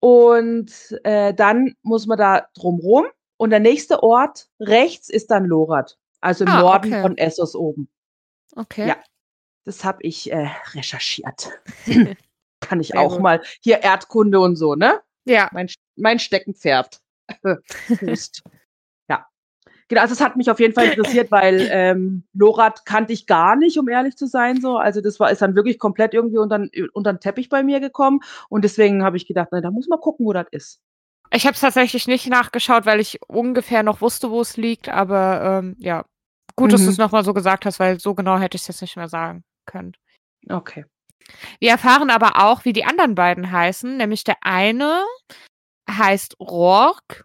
[0.01, 0.71] Und
[1.03, 3.07] äh, dann muss man da drumrum.
[3.37, 5.99] Und der nächste Ort rechts ist dann Lorat.
[6.21, 7.03] Also im Ah, Norden okay.
[7.03, 7.89] von Essos oben.
[8.57, 8.89] Okay.
[8.89, 8.97] Ja.
[9.65, 11.51] Das habe ich äh, recherchiert.
[12.61, 13.23] Kann ich Sehr auch gut.
[13.23, 13.43] mal.
[13.61, 15.01] Hier Erdkunde und so, ne?
[15.25, 15.49] Ja.
[15.53, 17.01] Mein, mein Steckenpferd.
[19.11, 19.27] Ja.
[19.89, 23.57] Genau, also es hat mich auf jeden Fall interessiert, weil ähm, Lorat kannte ich gar
[23.57, 24.61] nicht, um ehrlich zu sein.
[24.61, 24.77] So.
[24.77, 28.21] Also das war ist dann wirklich komplett irgendwie unter, unter den Teppich bei mir gekommen.
[28.49, 30.81] Und deswegen habe ich gedacht, na, da muss man gucken, wo das ist.
[31.31, 35.61] Ich habe es tatsächlich nicht nachgeschaut, weil ich ungefähr noch wusste, wo es liegt, aber
[35.63, 36.05] ähm, ja.
[36.59, 36.87] Gut, dass Mhm.
[36.87, 39.09] du es nochmal so gesagt hast, weil so genau hätte ich es jetzt nicht mehr
[39.09, 39.93] sagen können.
[40.49, 40.85] Okay.
[41.61, 45.05] Wir erfahren aber auch, wie die anderen beiden heißen, nämlich der eine
[45.91, 47.25] heißt Rourke.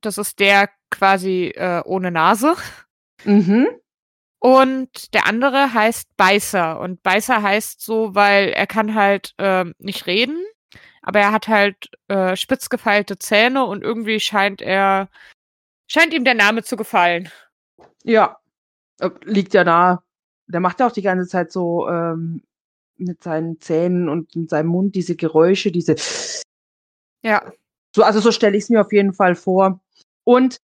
[0.00, 2.54] Das ist der quasi äh, ohne Nase.
[3.24, 3.68] Mhm.
[4.38, 6.78] Und der andere heißt Beißer.
[6.78, 10.44] Und Beißer heißt so, weil er kann halt ähm, nicht reden,
[11.00, 15.08] aber er hat halt äh, spitz gefeilte Zähne und irgendwie scheint er,
[15.90, 17.30] scheint ihm der Name zu gefallen.
[18.02, 18.36] Ja.
[19.24, 20.02] Liegt ja nahe.
[20.46, 22.42] Der macht ja auch die ganze Zeit so ähm,
[22.96, 25.96] mit seinen Zähnen und mit seinem Mund diese Geräusche, diese
[27.22, 27.52] Ja.
[27.94, 29.80] So, also so stelle ich es mir auf jeden Fall vor.
[30.24, 30.58] Und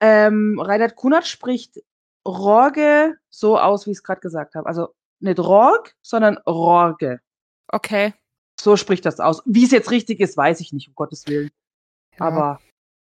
[0.00, 1.80] ähm, Reinhard Kunert spricht
[2.26, 4.66] Rorge so aus, wie ich es gerade gesagt habe.
[4.66, 7.20] Also nicht Rorg, sondern Rorge.
[7.68, 8.14] Okay.
[8.60, 9.42] So spricht das aus.
[9.46, 11.50] Wie es jetzt richtig ist, weiß ich nicht, um Gottes Willen.
[12.18, 12.26] Ja.
[12.26, 12.60] Aber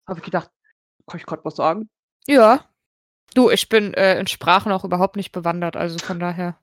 [0.08, 0.52] habe ich gedacht,
[1.06, 1.90] Kann ich gerade was sagen?
[2.28, 2.66] Ja.
[3.34, 6.58] Du, ich bin äh, in Sprachen auch überhaupt nicht bewandert, also von daher.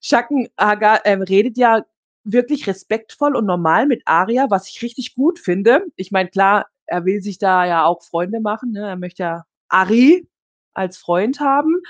[0.00, 1.84] Schackenhagar ähm, redet ja
[2.24, 5.84] wirklich respektvoll und normal mit Aria, was ich richtig gut finde.
[5.96, 8.72] Ich meine, klar, er will sich da ja auch Freunde machen.
[8.72, 8.86] Ne?
[8.86, 10.28] Er möchte ja Ari
[10.74, 11.80] als Freund haben.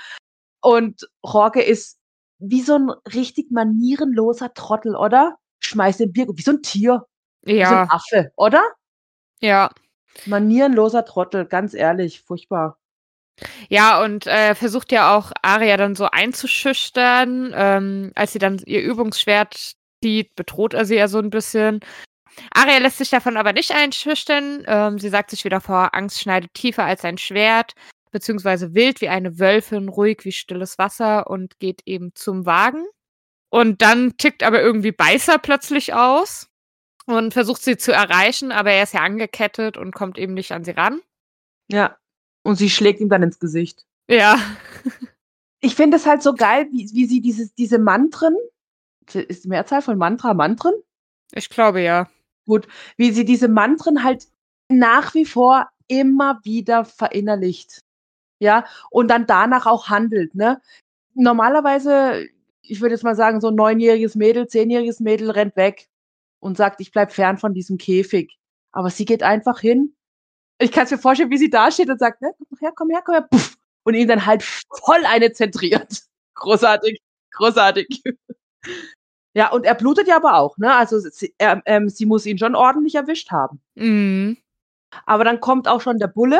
[0.61, 1.99] Und Jorge ist
[2.39, 5.37] wie so ein richtig manierenloser Trottel, oder?
[5.59, 7.05] Schmeißt den Bier, wie so ein Tier.
[7.45, 7.55] Ja.
[7.55, 8.63] Wie so ein Affe, oder?
[9.39, 9.69] Ja.
[10.25, 12.77] Manierenloser Trottel, ganz ehrlich, furchtbar.
[13.69, 17.53] Ja, und äh, versucht ja auch Aria dann so einzuschüchtern.
[17.55, 21.79] Ähm, als sie dann ihr Übungsschwert zieht, bedroht er sie ja so ein bisschen.
[22.53, 24.63] Aria lässt sich davon aber nicht einschüchtern.
[24.67, 27.73] Ähm, sie sagt sich wieder vor, Angst schneidet tiefer als ein Schwert,
[28.11, 32.85] beziehungsweise wild wie eine Wölfin, ruhig wie stilles Wasser und geht eben zum Wagen.
[33.49, 36.47] Und dann tickt aber irgendwie Beißer plötzlich aus
[37.05, 40.63] und versucht sie zu erreichen, aber er ist ja angekettet und kommt eben nicht an
[40.63, 41.01] sie ran.
[41.67, 41.97] Ja,
[42.43, 43.85] und sie schlägt ihm dann ins Gesicht.
[44.07, 44.37] Ja.
[45.61, 48.35] ich finde es halt so geil, wie, wie sie dieses, diese Mantren,
[49.13, 50.73] ist die Mehrzahl von Mantra Mantren?
[51.33, 52.09] Ich glaube ja.
[52.45, 54.27] Gut, wie sie diese Mantren halt
[54.69, 57.81] nach wie vor immer wieder verinnerlicht.
[58.39, 60.61] Ja, und dann danach auch handelt, ne?
[61.13, 62.27] Normalerweise,
[62.61, 65.89] ich würde jetzt mal sagen, so ein neunjähriges Mädel, zehnjähriges Mädel rennt weg
[66.39, 68.39] und sagt, ich bleib fern von diesem Käfig.
[68.71, 69.93] Aber sie geht einfach hin.
[70.61, 72.89] Ich kann es mir vorstellen, wie sie da steht und sagt, ne, komm her, komm
[72.89, 76.03] her, komm her, puff, und ihm dann halt voll eine zentriert.
[76.35, 76.99] Großartig,
[77.31, 78.03] großartig.
[79.33, 80.73] Ja, und er blutet ja aber auch, ne?
[80.73, 83.61] Also sie, er, ähm, sie muss ihn schon ordentlich erwischt haben.
[83.75, 84.37] Mhm.
[85.05, 86.39] Aber dann kommt auch schon der Bulle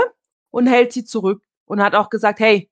[0.49, 2.69] und hält sie zurück und hat auch gesagt, hey,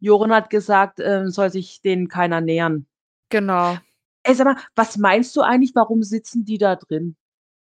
[0.00, 2.86] Joren hat gesagt, äh, soll sich denen keiner nähern.
[3.28, 3.76] Genau.
[4.22, 7.16] Ey, sag mal, was meinst du eigentlich, warum sitzen die da drin?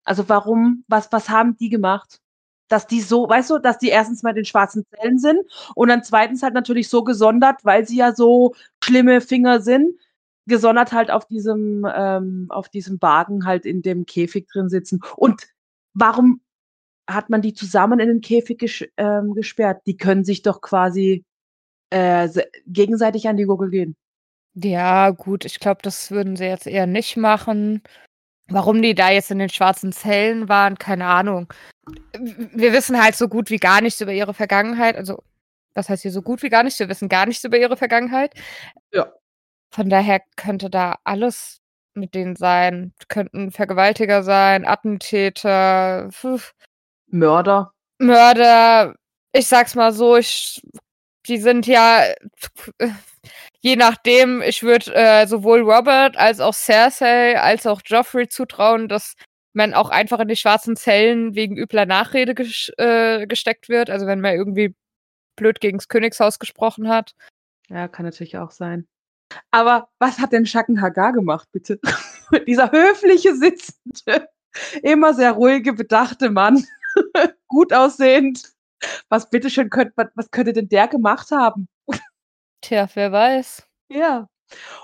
[0.04, 2.20] Also warum, was, was haben die gemacht?
[2.72, 5.40] Dass die so, weißt du, dass die erstens mal den schwarzen Zellen sind
[5.74, 9.94] und dann zweitens halt natürlich so gesondert, weil sie ja so schlimme Finger sind,
[10.46, 15.00] gesondert halt auf diesem, ähm, auf diesem Wagen halt in dem Käfig drin sitzen.
[15.16, 15.42] Und
[15.92, 16.40] warum
[17.06, 19.82] hat man die zusammen in den Käfig ges ähm, gesperrt?
[19.86, 21.24] Die können sich doch quasi
[21.90, 22.28] äh,
[22.66, 23.96] gegenseitig an die Gurgel gehen.
[24.54, 27.82] Ja, gut, ich glaube, das würden sie jetzt eher nicht machen.
[28.52, 31.52] Warum die da jetzt in den schwarzen Zellen waren, keine Ahnung.
[32.12, 34.96] Wir wissen halt so gut wie gar nichts über ihre Vergangenheit.
[34.96, 35.22] Also,
[35.74, 36.78] was heißt hier so gut wie gar nichts?
[36.78, 38.34] Wir wissen gar nichts über ihre Vergangenheit.
[38.92, 39.12] Ja.
[39.70, 41.60] Von daher könnte da alles
[41.94, 42.92] mit denen sein.
[43.08, 46.54] Könnten Vergewaltiger sein, Attentäter, pf.
[47.06, 47.72] Mörder.
[47.98, 48.94] Mörder.
[49.32, 50.62] Ich sag's mal so, ich,
[51.28, 52.04] die sind ja,
[53.60, 59.14] je nachdem, ich würde äh, sowohl Robert als auch Cersei als auch Joffrey zutrauen, dass
[59.52, 63.90] man auch einfach in die schwarzen Zellen wegen übler Nachrede ges äh, gesteckt wird.
[63.90, 64.74] Also wenn man irgendwie
[65.36, 67.14] blöd gegens Königshaus gesprochen hat.
[67.68, 68.86] Ja, kann natürlich auch sein.
[69.50, 71.80] Aber was hat denn Shaken Hagar gemacht, bitte?
[72.46, 74.28] Dieser höfliche, sitzende,
[74.82, 76.64] immer sehr ruhige, bedachte Mann.
[77.48, 78.51] Gut aussehend.
[79.08, 81.68] Was bitteschön könnte, was könnte denn der gemacht haben?
[82.60, 83.62] Tja, wer weiß.
[83.88, 84.28] Ja.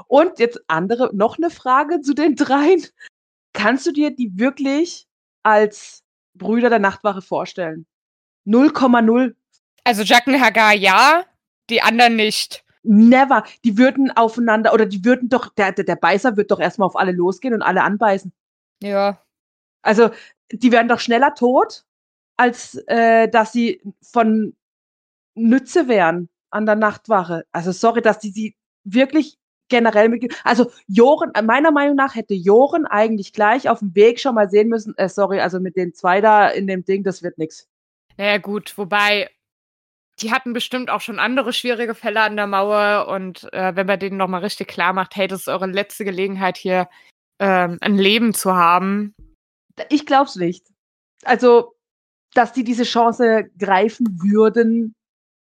[0.06, 2.84] Und jetzt andere, noch eine Frage zu den dreien.
[3.52, 5.06] Kannst du dir die wirklich
[5.42, 6.02] als
[6.34, 7.86] Brüder der Nachtwache vorstellen?
[8.46, 9.34] 0,0.
[9.84, 11.24] Also Jacken Hagar ja,
[11.70, 12.64] die anderen nicht.
[12.82, 13.44] Never.
[13.64, 16.96] Die würden aufeinander, oder die würden doch, der, der, der Beißer wird doch erstmal auf
[16.96, 18.32] alle losgehen und alle anbeißen.
[18.82, 19.20] Ja.
[19.82, 20.10] Also,
[20.50, 21.84] die werden doch schneller tot,
[22.38, 24.54] als äh, dass sie von
[25.34, 27.44] Nütze wären an der Nachtwache.
[27.52, 29.36] Also, sorry, dass die sie wirklich
[29.68, 34.34] generell mit, also Joren, meiner Meinung nach hätte Joren eigentlich gleich auf dem Weg schon
[34.34, 37.36] mal sehen müssen, äh, sorry, also mit den zwei da in dem Ding, das wird
[37.38, 37.68] nix.
[38.16, 39.28] Naja, gut, wobei,
[40.20, 44.00] die hatten bestimmt auch schon andere schwierige Fälle an der Mauer und äh, wenn man
[44.00, 46.88] denen nochmal richtig klar macht, hey, das ist eure letzte Gelegenheit hier,
[47.38, 49.14] ähm, ein Leben zu haben.
[49.90, 50.66] Ich glaub's nicht.
[51.24, 51.77] Also,
[52.34, 54.94] dass die diese Chance greifen würden,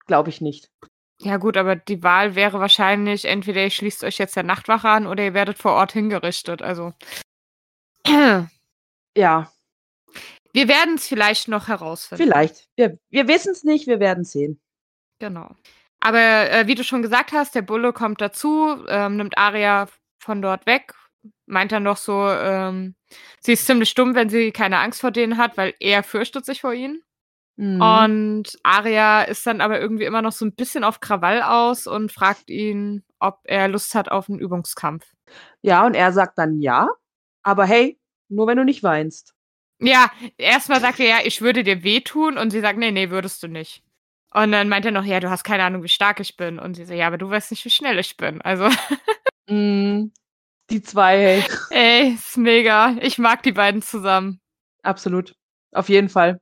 [0.07, 0.71] glaube ich nicht.
[1.21, 5.07] Ja gut, aber die Wahl wäre wahrscheinlich, entweder ihr schließt euch jetzt der Nachtwache an
[5.07, 6.63] oder ihr werdet vor Ort hingerichtet.
[6.63, 6.93] Also.
[9.17, 9.53] ja.
[10.53, 12.23] Wir werden es vielleicht noch herausfinden.
[12.23, 12.69] Vielleicht.
[12.77, 14.61] Wir, wir wissen es nicht, wir werden sehen.
[15.19, 15.51] Genau.
[16.01, 19.89] Aber äh, wie du schon gesagt hast, der Bulle kommt dazu, ähm, nimmt Aria
[20.21, 20.95] von dort weg,
[21.47, 22.95] meint dann noch so, ähm,
[23.41, 26.61] sie ist ziemlich stumm, wenn sie keine Angst vor denen hat, weil er fürchtet sich
[26.61, 27.03] vor ihnen.
[27.57, 27.81] Mhm.
[27.81, 32.13] Und Aria ist dann aber irgendwie immer noch so ein bisschen auf Krawall aus und
[32.13, 35.05] fragt ihn, ob er Lust hat auf einen Übungskampf.
[35.63, 36.89] Ja, und er sagt dann ja,
[37.43, 39.35] aber hey, nur wenn du nicht weinst.
[39.81, 43.43] Ja, erstmal sagt er ja, ich würde dir wehtun und sie sagt, nee, nee, würdest
[43.43, 43.83] du nicht.
[44.33, 46.59] Und dann meint er noch, ja, du hast keine Ahnung, wie stark ich bin.
[46.59, 48.43] Und sie so, ja, aber du weißt nicht, wie schnell ich bin.
[48.43, 48.69] Also.
[49.49, 50.11] mm,
[50.71, 51.45] die zwei, hey.
[51.71, 52.97] Ey, ist mega.
[53.01, 54.41] Ich mag die beiden zusammen.
[54.83, 55.35] Absolut.
[55.73, 56.41] Auf jeden Fall.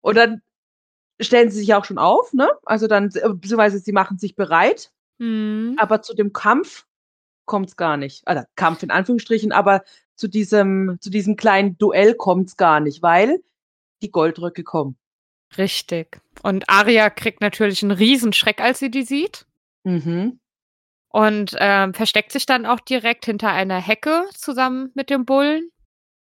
[0.00, 0.42] Und dann
[1.20, 2.48] stellen sie sich auch schon auf, ne?
[2.64, 4.90] Also dann, äh, beziehungsweise sie machen sich bereit.
[5.18, 5.76] Mhm.
[5.78, 6.86] Aber zu dem Kampf
[7.44, 8.26] kommt es gar nicht.
[8.26, 9.82] Also Kampf in Anführungsstrichen, aber
[10.14, 13.42] zu diesem, zu diesem kleinen Duell kommt es gar nicht, weil
[14.02, 14.96] die Goldröcke kommen.
[15.56, 16.20] Richtig.
[16.42, 19.46] Und Arya kriegt natürlich einen Riesenschreck, als sie die sieht.
[19.84, 20.40] Mhm.
[21.08, 25.70] Und ähm, versteckt sich dann auch direkt hinter einer Hecke zusammen mit dem Bullen.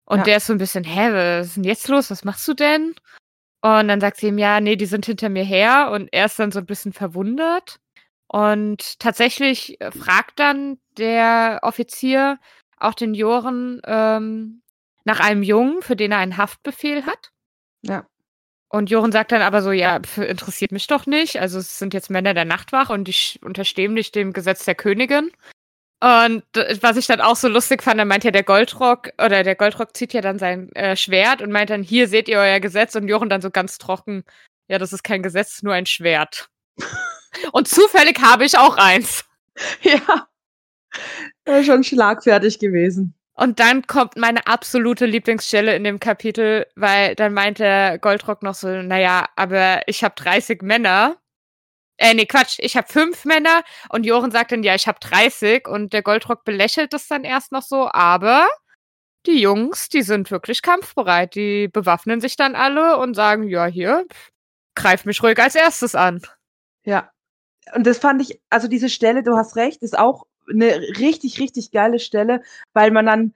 [0.04, 0.24] Und Ja.
[0.24, 2.10] der ist so ein bisschen, hä, was ist denn jetzt los?
[2.10, 2.94] Was machst du denn?
[3.62, 5.90] Und dann sagt sie ihm, ja, nee, die sind hinter mir her.
[5.92, 7.78] Und er ist dann so ein bisschen verwundert.
[8.26, 12.38] Und tatsächlich äh, fragt dann der Offizier
[12.76, 14.62] auch den Joren ähm,
[15.04, 17.30] nach einem Jungen, für den er einen Haftbefehl hat.
[17.82, 18.06] Ja.
[18.74, 21.38] Und Joren sagt dann aber so, ja, pf, interessiert mich doch nicht.
[21.38, 24.74] Also es sind jetzt Männer der Nachtwache und die sch- unterstehen nicht dem Gesetz der
[24.74, 25.30] Königin.
[26.02, 26.42] Und
[26.80, 29.94] was ich dann auch so lustig fand, dann meint ja der Goldrock, oder der Goldrock
[29.94, 33.06] zieht ja dann sein äh, Schwert und meint dann, hier seht ihr euer Gesetz und
[33.06, 34.24] Joren dann so ganz trocken,
[34.68, 36.48] ja, das ist kein Gesetz, nur ein Schwert.
[37.52, 39.24] und zufällig habe ich auch eins.
[39.82, 40.28] Ja.
[41.44, 43.14] Ist schon schlagfertig gewesen.
[43.34, 48.54] Und dann kommt meine absolute Lieblingsstelle in dem Kapitel, weil dann meint der Goldrock noch
[48.54, 51.16] so, naja, aber ich habe 30 Männer.
[51.98, 55.68] Äh, nee, Quatsch, ich habe fünf Männer und Joren sagt dann, ja, ich habe 30
[55.68, 58.48] und der Goldrock belächelt das dann erst noch so, aber
[59.26, 61.34] die Jungs, die sind wirklich kampfbereit.
[61.34, 64.06] Die bewaffnen sich dann alle und sagen, ja, hier,
[64.74, 66.22] greif mich ruhig als erstes an.
[66.84, 67.10] Ja.
[67.74, 71.70] Und das fand ich, also diese Stelle, du hast recht, ist auch eine richtig, richtig
[71.70, 73.34] geile Stelle, weil man dann,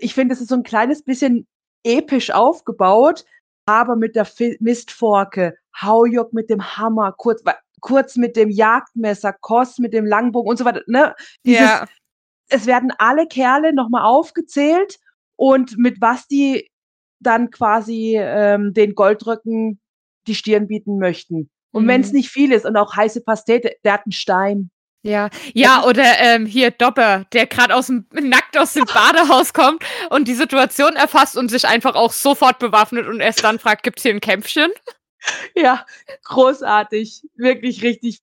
[0.00, 1.46] ich finde, es ist so ein kleines bisschen
[1.84, 3.24] episch aufgebaut,
[3.66, 4.26] aber mit der
[4.60, 7.42] Mistforke, Haujok mit dem Hammer, kurz,
[7.80, 11.14] kurz mit dem Jagdmesser, Koss mit dem Langbogen und so weiter, ne?
[11.44, 11.86] Dieses, ja,
[12.48, 14.98] es werden alle Kerle nochmal aufgezählt
[15.36, 16.68] und mit was die
[17.20, 19.80] dann quasi ähm, den Goldröcken
[20.26, 21.50] die Stirn bieten möchten.
[21.72, 21.88] Und Mhm.
[21.88, 24.70] wenn es nicht viel ist und auch heiße Pastete, der hat einen Stein.
[25.04, 29.82] Ja, ja, oder ähm, hier Dopper, der gerade aus dem nackt aus dem Badehaus kommt
[30.10, 34.02] und die Situation erfasst und sich einfach auch sofort bewaffnet und erst dann fragt, gibt's
[34.02, 34.70] hier ein Kämpfchen?
[35.54, 35.86] Ja,
[36.24, 38.20] großartig, wirklich richtig.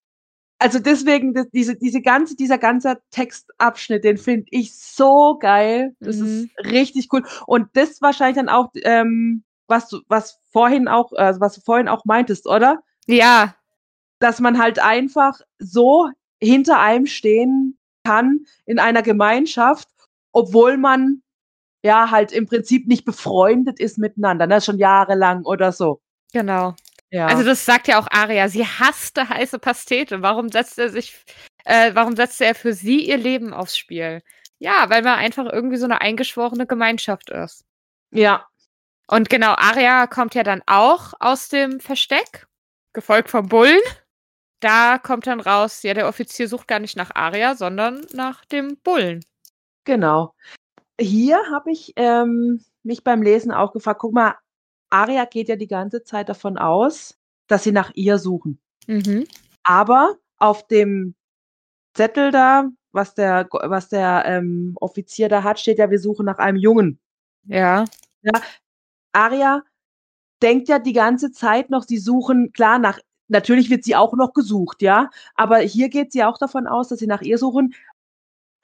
[0.59, 5.95] Also deswegen das, diese diese ganze dieser ganze Textabschnitt, den finde ich so geil.
[6.01, 6.51] Das Mhm.
[6.63, 7.23] ist richtig cool.
[7.47, 11.87] Und das wahrscheinlich dann auch ähm, was du was vorhin auch also was du vorhin
[11.89, 12.83] auch meintest, oder?
[13.07, 13.55] Ja,
[14.19, 16.09] dass man halt einfach so
[16.41, 19.87] hinter einem stehen kann in einer Gemeinschaft,
[20.31, 21.21] obwohl man
[21.83, 26.01] ja halt im Prinzip nicht befreundet ist miteinander, ne, schon jahrelang oder so.
[26.33, 26.75] genau.
[27.11, 27.27] Ja.
[27.27, 30.21] Also das sagt ja auch Aria, sie hasste heiße Pastete.
[30.21, 31.25] Warum setzt er sich,
[31.65, 34.21] äh, warum setzt er für sie ihr Leben aufs Spiel?
[34.59, 37.65] Ja, weil man einfach irgendwie so eine eingeschworene Gemeinschaft ist.
[38.11, 38.45] ja,
[39.07, 42.47] Und genau, Aria kommt ja dann auch aus dem Versteck,
[42.93, 43.79] gefolgt vom Bullen.
[44.59, 48.77] Da kommt dann raus, ja, der Offizier sucht gar nicht nach Aria, sondern nach dem
[48.83, 49.23] Bullen.
[49.85, 50.33] genau.
[50.99, 54.35] Hier habe ich ähm, mich beim Lesen auch gefragt, guck mal,
[54.89, 57.17] Aria geht ja die ganze Zeit davon aus,
[57.47, 58.59] dass sie nach ihr suchen.
[58.87, 59.25] Mhm.
[59.63, 61.15] Aber auf dem
[61.93, 66.37] Zettel da, was der, was der ähm, Offizier da hat, steht ja, wir suchen nach
[66.37, 66.99] einem Jungen.
[67.45, 67.85] Ja.
[69.13, 69.63] Aria
[70.41, 74.33] denkt ja die ganze Zeit noch, sie suchen, klar, nach, natürlich wird sie auch noch
[74.33, 77.73] gesucht, ja, aber hier geht sie auch davon aus, dass sie nach ihr suchen,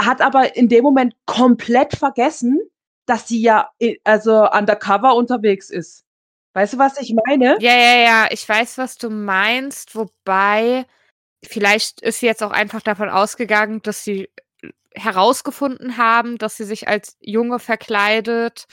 [0.01, 2.60] hat aber in dem Moment komplett vergessen,
[3.06, 6.04] dass sie ja, i- also undercover unterwegs ist.
[6.54, 7.58] Weißt du, was ich meine?
[7.62, 10.86] Ja, ja, ja, ich weiß, was du meinst, wobei
[11.45, 14.30] vielleicht ist sie jetzt auch einfach davon ausgegangen, dass sie
[14.95, 18.65] herausgefunden haben, dass sie sich als Junge verkleidet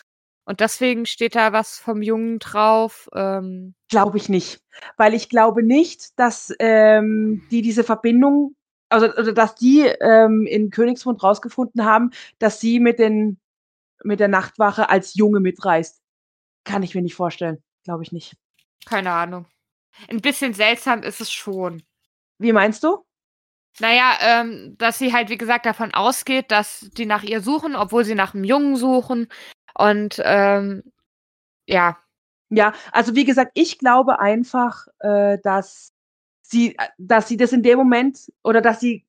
[0.45, 3.09] und deswegen steht da was vom Jungen drauf.
[3.14, 4.61] Ähm, Glaube ich nicht.
[4.97, 8.57] Weil ich glaube nicht, dass ähm, die diese Verbindung,
[8.88, 13.38] also, also dass die ähm, in Königsmund rausgefunden haben, dass sie mit den
[14.05, 16.01] mit der Nachtwache als Junge mitreist.
[16.64, 17.62] Kann ich mir nicht vorstellen.
[17.84, 18.36] Glaube ich nicht.
[18.86, 19.47] keine Ahnung.
[20.09, 21.82] Ein bisschen seltsam ist es schon.
[22.38, 23.05] Wie meinst du?
[23.80, 28.05] Naja, ähm, dass sie halt, wie gesagt, davon ausgeht, dass die nach ihr suchen, obwohl
[28.05, 29.28] sie nach einem Jungen suchen.
[29.76, 30.82] Und ähm,
[31.66, 31.98] ja,
[32.50, 35.92] Ja, also wie gesagt, ich glaube einfach, äh, dass
[36.42, 39.06] sie, äh, dass sie das in dem Moment oder dass sie,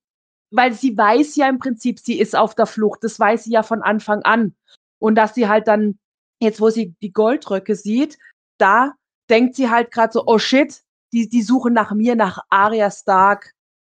[0.51, 3.03] weil sie weiß ja im Prinzip, sie ist auf der Flucht.
[3.03, 4.55] Das weiß sie ja von Anfang an.
[4.99, 5.99] Und dass sie halt dann
[6.43, 8.19] jetzt wo sie die Goldröcke sieht,
[8.59, 8.93] da
[9.29, 10.83] denkt sie halt gerade so, oh shit,
[11.13, 13.53] die, die suchen nach mir, nach Arya Stark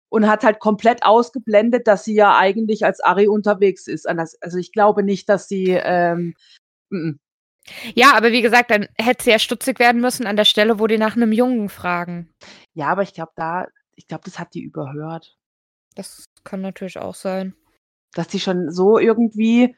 [0.09, 4.07] und hat halt komplett ausgeblendet, dass sie ja eigentlich als Ari unterwegs ist.
[4.07, 6.35] Also ich glaube nicht, dass sie ähm,
[6.91, 7.19] m -m.
[7.93, 10.87] Ja, aber wie gesagt, dann hätte sie ja stutzig werden müssen an der Stelle, wo
[10.87, 12.29] die nach einem Jungen fragen.
[12.73, 15.37] Ja, aber ich glaube da, ich glaube, das hat die überhört.
[15.95, 17.55] Das kann natürlich auch sein.
[18.13, 19.75] Dass die schon so irgendwie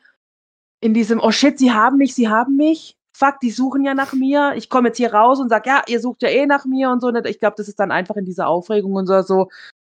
[0.79, 2.95] in diesem, oh shit, sie haben mich, sie haben mich.
[3.17, 4.53] Fuck, die suchen ja nach mir.
[4.55, 7.01] Ich komme jetzt hier raus und sag, ja, ihr sucht ja eh nach mir und
[7.01, 7.13] so.
[7.13, 9.49] Ich glaube, das ist dann einfach in dieser Aufregung und so, so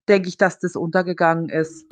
[0.07, 1.86] denke ich, dass das untergegangen ist.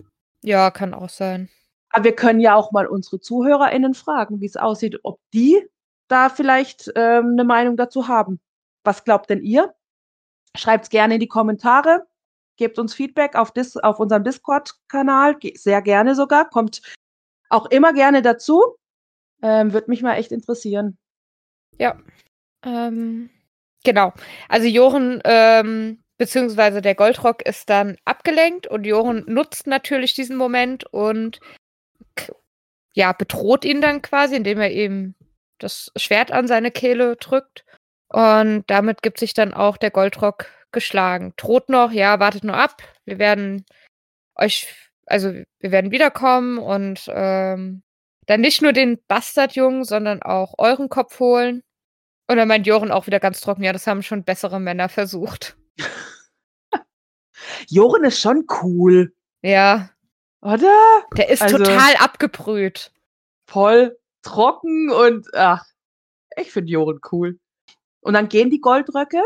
[0.44, 1.50] Ja, kann auch sein.
[1.92, 5.68] Aber wir können ja auch mal unsere ZuhörerInnen fragen, wie es aussieht, ob die
[6.08, 8.40] da vielleicht ähm, eine Meinung dazu haben.
[8.84, 9.74] Was glaubt denn ihr?
[10.56, 12.08] Schreibt es gerne in die Kommentare.
[12.58, 15.38] Gebt uns Feedback auf, Dis auf unserem Discord-Kanal.
[15.56, 16.50] Sehr gerne sogar.
[16.50, 16.82] Kommt
[17.50, 18.76] auch immer gerne dazu.
[19.42, 20.98] Ähm, Würde mich mal echt interessieren.
[21.78, 21.98] Ja.
[22.66, 23.30] Ähm,
[23.84, 24.14] genau.
[24.50, 30.84] Also Joren ähm, beziehungsweise der Goldrock ist dann abgelenkt und Joren nutzt natürlich diesen Moment
[30.92, 31.40] und
[33.00, 35.16] ja, bedroht ihn dann quasi, indem er eben
[35.58, 37.64] das Schwert an seine Kehle drückt.
[38.10, 41.34] Und damit gibt sich dann auch der Goldrock geschlagen.
[41.38, 42.84] Droht noch, ja, wartet nur ab.
[43.06, 43.66] Wir werden
[44.36, 44.76] euch,
[45.06, 47.84] also wir werden wiederkommen und ähm,
[48.26, 51.64] dann nicht nur den Bastardjungen, sondern auch euren Kopf holen.
[52.28, 55.58] Und dann meint Joren auch wieder ganz trocken, ja, das haben schon bessere Männer versucht.
[57.70, 59.14] Joren ist schon cool.
[59.42, 59.90] Ja.
[60.42, 61.04] Oder?
[61.18, 62.92] Der ist also, total abgebrüht.
[63.48, 65.66] Voll trocken und ach,
[66.38, 67.40] ich finde Joren cool.
[68.02, 69.22] Und dann gehen die Goldröcke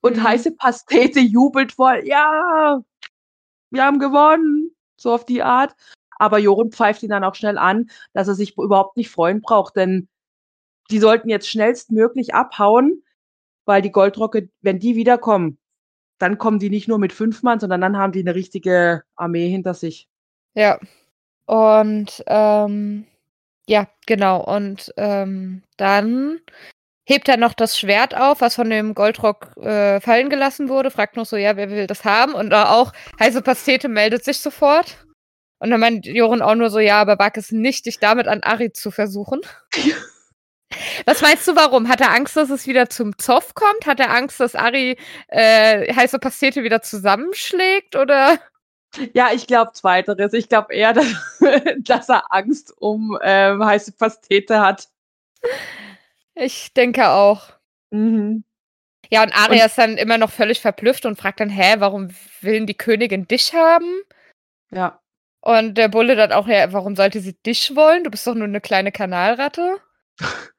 [0.00, 0.22] und mhm.
[0.22, 2.02] heiße Pastete jubelt voll.
[2.04, 2.80] Ja,
[3.70, 4.70] wir haben gewonnen.
[4.96, 5.74] So auf die Art.
[6.18, 9.76] Aber Joren pfeift ihn dann auch schnell an, dass er sich überhaupt nicht freuen braucht,
[9.76, 10.08] denn
[10.90, 13.02] die sollten jetzt schnellstmöglich abhauen,
[13.64, 15.58] weil die Goldrocke, wenn die wiederkommen,
[16.18, 19.48] dann kommen die nicht nur mit fünf Mann, sondern dann haben die eine richtige Armee
[19.48, 20.08] hinter sich.
[20.54, 20.78] Ja.
[21.46, 23.06] Und ähm,
[23.66, 24.42] ja, genau.
[24.44, 26.40] Und ähm, dann
[27.06, 31.16] hebt er noch das Schwert auf, was von dem Goldrock äh, fallen gelassen wurde, fragt
[31.16, 32.34] noch so, ja, wer will das haben?
[32.34, 35.04] Und auch heiße Pastete meldet sich sofort.
[35.58, 38.42] Und dann meint Joren auch nur so, ja, aber wag es nicht, dich damit an
[38.42, 39.40] Ari zu versuchen.
[41.06, 41.88] Was meinst du, warum?
[41.88, 43.86] Hat er Angst, dass es wieder zum Zoff kommt?
[43.86, 44.96] Hat er Angst, dass Ari
[45.28, 47.94] äh, heiße Pastete wieder zusammenschlägt?
[47.96, 48.40] Oder?
[49.12, 50.32] Ja, ich glaube zweiteres.
[50.32, 51.06] Ich glaube eher, dass,
[51.78, 54.88] dass, er Angst um ähm, heiße Pastete hat.
[56.34, 57.52] Ich denke auch.
[57.90, 58.44] Mhm.
[59.10, 62.08] Ja, und Aria und, ist dann immer noch völlig verblüfft und fragt dann, hä, warum
[62.40, 64.02] will die Königin dich haben?
[64.70, 65.00] Ja.
[65.40, 68.04] Und der Bulle dann auch, ja, warum sollte sie dich wollen?
[68.04, 69.78] Du bist doch nur eine kleine Kanalratte.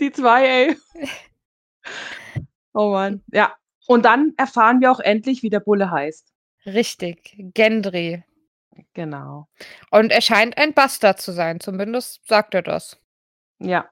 [0.00, 0.76] Die zwei, ey.
[2.72, 3.22] oh Mann.
[3.28, 3.54] Ja.
[3.86, 6.29] Und dann erfahren wir auch endlich, wie der Bulle heißt.
[6.66, 7.34] Richtig.
[7.54, 8.22] Gendry.
[8.94, 9.48] Genau.
[9.90, 11.60] Und er scheint ein Bastard zu sein.
[11.60, 12.98] Zumindest sagt er das.
[13.58, 13.88] Ja.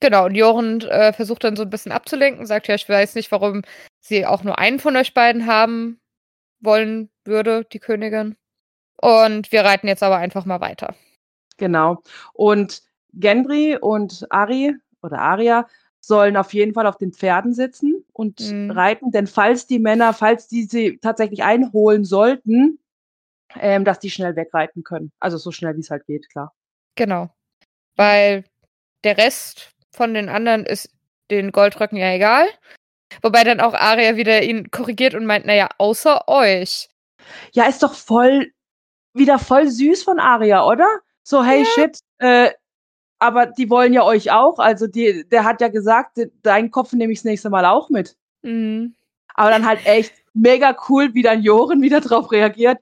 [0.00, 3.32] Genau, und Joren äh, versucht dann so ein bisschen abzulenken, sagt ja, ich weiß nicht,
[3.32, 3.62] warum
[4.00, 6.00] sie auch nur einen von euch beiden haben
[6.60, 8.36] wollen würde, die Königin.
[9.00, 10.94] Und wir reiten jetzt aber einfach mal weiter.
[11.56, 12.02] Genau.
[12.34, 12.82] Und
[13.14, 15.66] Gendry und Ari oder Aria
[16.06, 18.70] sollen auf jeden Fall auf den Pferden sitzen und mhm.
[18.70, 22.78] reiten, denn falls die Männer, falls die sie tatsächlich einholen sollten,
[23.58, 25.10] ähm, dass die schnell wegreiten können.
[25.18, 26.54] Also so schnell, wie es halt geht, klar.
[26.94, 27.30] Genau.
[27.96, 28.44] Weil
[29.02, 30.90] der Rest von den anderen ist
[31.30, 32.46] den Goldröcken ja egal.
[33.22, 36.88] Wobei dann auch Aria wieder ihn korrigiert und meint, naja, außer euch.
[37.52, 38.52] Ja, ist doch voll,
[39.12, 41.00] wieder voll süß von Aria, oder?
[41.24, 41.64] So, hey, ja.
[41.64, 42.52] shit, äh,
[43.18, 44.58] aber die wollen ja euch auch.
[44.58, 48.16] Also die, der hat ja gesagt, deinen Kopf nehme ich das nächste Mal auch mit.
[48.42, 48.94] Mhm.
[49.34, 52.78] Aber dann halt echt mega cool, wie dann Joren wieder drauf reagiert.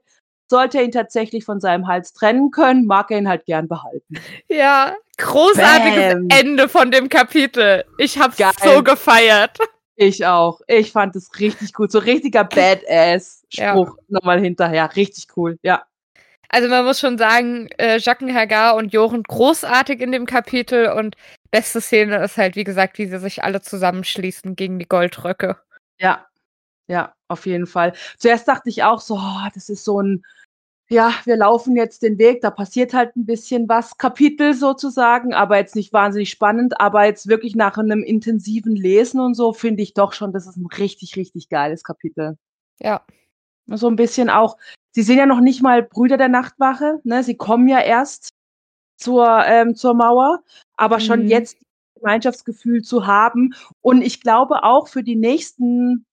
[0.51, 4.17] Sollte er ihn tatsächlich von seinem Hals trennen können, mag er ihn halt gern behalten.
[4.49, 6.29] Ja, großartiges Bam.
[6.29, 7.85] Ende von dem Kapitel.
[7.97, 8.53] Ich hab's Geil.
[8.63, 9.59] so gefeiert.
[9.97, 10.61] Ich auch.
[10.67, 11.91] Ich fand es richtig gut.
[11.91, 14.05] So richtiger Badass-Spruch ja.
[14.09, 14.95] nochmal hinterher.
[14.95, 15.85] Richtig cool, ja.
[16.49, 21.17] Also man muss schon sagen, äh, Jacques Hagar und Joren großartig in dem Kapitel und
[21.51, 25.59] beste Szene ist halt, wie gesagt, wie sie sich alle zusammenschließen gegen die Goldröcke.
[25.99, 26.27] Ja,
[26.87, 27.95] ja, auf jeden Fall.
[28.19, 30.25] Zuerst dachte ich auch so, oh, das ist so ein,
[30.91, 35.57] ja, wir laufen jetzt den Weg, da passiert halt ein bisschen was, Kapitel sozusagen, aber
[35.57, 39.95] jetzt nicht wahnsinnig spannend, aber jetzt wirklich nach einem intensiven Lesen und so finde ich
[39.95, 42.37] doch schon, das ist ein richtig, richtig geiles Kapitel.
[42.81, 43.05] Ja.
[43.67, 44.59] So ein bisschen auch,
[44.95, 47.23] sie sind ja noch nicht mal Brüder der Nachtwache, ne?
[47.23, 48.31] Sie kommen ja erst
[48.97, 50.43] zur, ähm, zur Mauer,
[50.77, 51.29] aber schon mhm.
[51.29, 51.59] jetzt
[51.97, 53.55] Gemeinschaftsgefühl zu haben.
[53.81, 56.07] Und ich glaube auch für die nächsten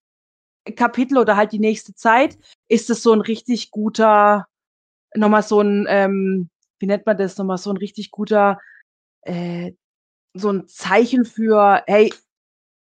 [0.76, 4.48] Kapitel oder halt die nächste Zeit ist es so ein richtig guter,
[5.16, 8.60] nochmal so ein, ähm, wie nennt man das, nochmal so ein richtig guter,
[9.24, 9.74] äh,
[10.34, 12.14] so ein Zeichen für, hey,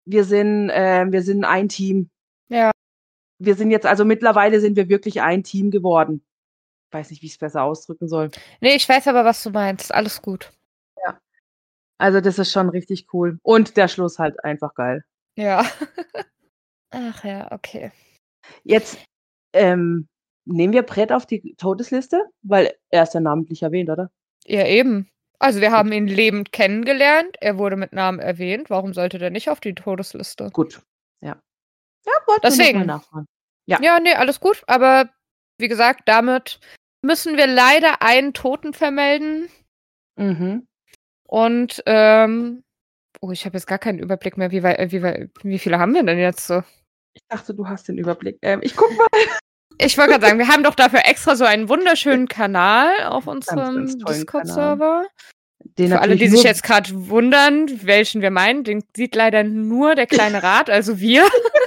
[0.05, 2.09] wir sind, äh, wir sind ein Team.
[2.49, 2.71] Ja.
[3.39, 6.23] Wir sind jetzt, also mittlerweile sind wir wirklich ein Team geworden.
[6.88, 8.29] Ich weiß nicht, wie ich es besser ausdrücken soll.
[8.61, 9.93] Nee, ich weiß aber, was du meinst.
[9.93, 10.51] Alles gut.
[11.03, 11.19] Ja.
[11.97, 13.39] Also das ist schon richtig cool.
[13.41, 15.03] Und der Schluss halt einfach geil.
[15.36, 15.65] Ja.
[16.91, 17.91] Ach ja, okay.
[18.63, 18.99] Jetzt
[19.53, 20.07] ähm,
[20.45, 24.11] nehmen wir Brett auf die Todesliste, weil er ist ja namentlich erwähnt, oder?
[24.45, 25.09] Ja, eben.
[25.39, 27.36] Also wir haben ihn lebend kennengelernt.
[27.41, 28.69] Er wurde mit Namen erwähnt.
[28.69, 30.49] Warum sollte der nicht auf die Todesliste?
[30.53, 30.81] Gut.
[32.06, 32.14] Ja.
[32.28, 32.80] Wollte Deswegen.
[32.80, 33.26] noch mal nachfragen.
[33.66, 33.80] Ja.
[33.82, 34.64] Ja, nee, alles gut.
[34.68, 35.10] Aber
[35.58, 36.60] wie gesagt, damit
[37.01, 39.49] müssen wir leider einen Toten vermelden.
[40.16, 40.68] Mhm.
[41.28, 42.64] Und ähm,
[43.22, 44.51] oh, ich habe jetzt gar keinen Überblick mehr.
[44.51, 46.64] Wie, wie, wie viele haben wir denn jetzt so?
[47.14, 48.38] Ich dachte, du hast den Überblick.
[48.41, 49.08] Ähm, ich guck mal.
[49.80, 53.88] Ich wollte gerade sagen, wir haben doch dafür extra so einen wunderschönen Kanal auf unserem
[54.06, 55.08] Discord-Server.
[55.76, 60.06] Für alle, die sich jetzt gerade wundern, welchen wir meinen, den sieht leider nur der
[60.08, 61.24] kleine Rat, also wir.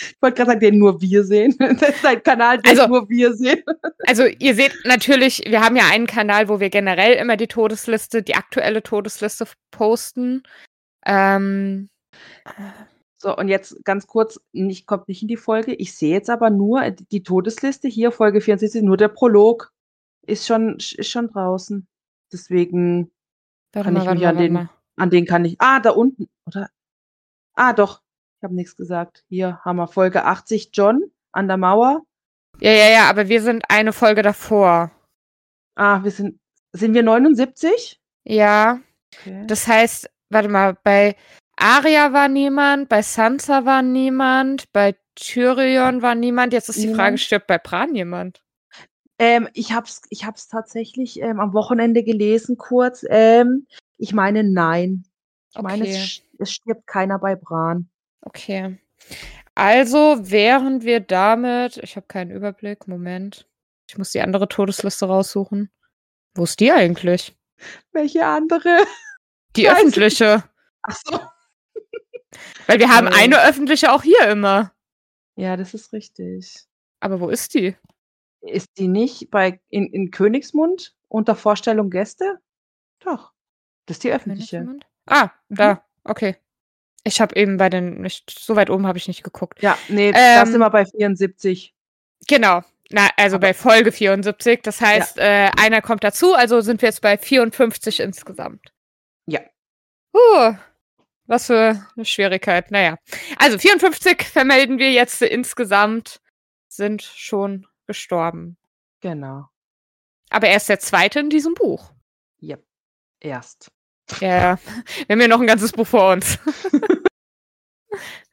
[0.00, 1.54] Ich wollte gerade sagen, den nur wir sehen.
[1.80, 3.62] Das ist ein Kanal, den Also- nur wir sehen.
[4.06, 8.22] Also ihr seht natürlich, wir haben ja einen Kanal, wo wir generell immer die Todesliste,
[8.22, 10.42] die aktuelle Todesliste posten.
[11.06, 11.88] Ähm,
[13.20, 15.74] So, und jetzt ganz kurz, nicht, kommt nicht in die Folge.
[15.74, 19.72] Ich sehe jetzt aber nur die Todesliste hier, Folge 64, nur der Prolog
[20.24, 21.88] ist schon, ist schon draußen.
[22.32, 23.10] Deswegen,
[23.72, 24.70] warte Kann mal, ich mich mal, an den- mal.
[24.96, 25.56] an den kann ich.
[25.58, 26.70] Ah, da unten, oder?
[27.54, 28.02] Ah, doch.
[28.38, 29.24] Ich habe nichts gesagt.
[29.28, 32.02] Hier haben wir Folge 80, John an der Mauer.
[32.60, 34.92] Ja, ja, ja, aber wir sind eine Folge davor.
[35.74, 36.38] Ah, wir sind,
[36.72, 38.00] sind wir 79?
[38.24, 38.80] Ja,
[39.20, 39.44] Okay.
[39.46, 41.16] das heißt, warte mal, bei
[41.56, 46.52] Arya war niemand, bei Sansa war niemand, bei Tyrion war niemand.
[46.52, 47.20] Jetzt ist die Frage, Niemand?
[47.20, 48.42] stirbt bei Bran jemand?
[49.18, 53.04] Ähm, ich hab's, ich hab's tatsächlich ähm, am Wochenende gelesen, kurz.
[53.08, 53.66] Ähm,
[53.96, 55.04] ich meine, nein.
[55.54, 56.22] Ich meine, es, Okay.
[56.38, 57.88] es stirbt keiner bei Bran.
[58.22, 58.78] Okay.
[59.54, 63.46] Also wären wir damit, ich habe keinen Überblick, Moment.
[63.88, 65.70] Ich muss die andere Todesliste raussuchen.
[66.34, 67.36] Wo ist die eigentlich?
[67.92, 68.84] Welche andere?
[69.56, 70.44] Die Weiß ich öffentliche.
[70.82, 71.20] Ach so.
[72.66, 73.14] Weil wir haben Äh.
[73.14, 74.72] eine öffentliche auch hier immer.
[75.36, 76.66] Ja, das ist richtig.
[77.00, 77.76] Aber wo ist die?
[78.42, 82.38] Ist die nicht bei in, in Königsmund unter Vorstellung Gäste?
[83.00, 83.32] Doch.
[83.86, 84.58] Das ist die öffentliche.
[84.58, 84.86] Königsmund?
[85.06, 85.84] Ah, da.
[86.04, 86.36] Okay.
[87.04, 89.62] Ich habe eben bei den, nicht, so weit oben habe ich nicht geguckt.
[89.62, 91.74] Ja, nee, da Ähm, sind wir bei 74.
[92.26, 92.62] Genau.
[92.90, 94.60] Na, also Aber- bei Folge 74.
[94.62, 98.72] Das heißt, äh, einer kommt dazu, also sind wir jetzt bei 54 insgesamt.
[99.26, 99.40] Ja.
[100.14, 100.54] Uh,
[101.26, 102.70] was für eine Schwierigkeit.
[102.70, 102.96] Naja.
[103.38, 106.20] Also 54 vermelden wir jetzt insgesamt,
[106.68, 108.56] sind schon gestorben.
[109.00, 109.46] Genau.
[110.30, 111.92] Aber er ist der zweite in diesem Buch.
[112.40, 112.56] Ja.
[113.20, 113.70] Erst.
[114.20, 114.58] Ja, ja.
[115.06, 116.38] Wir haben ja noch ein ganzes Buch vor uns.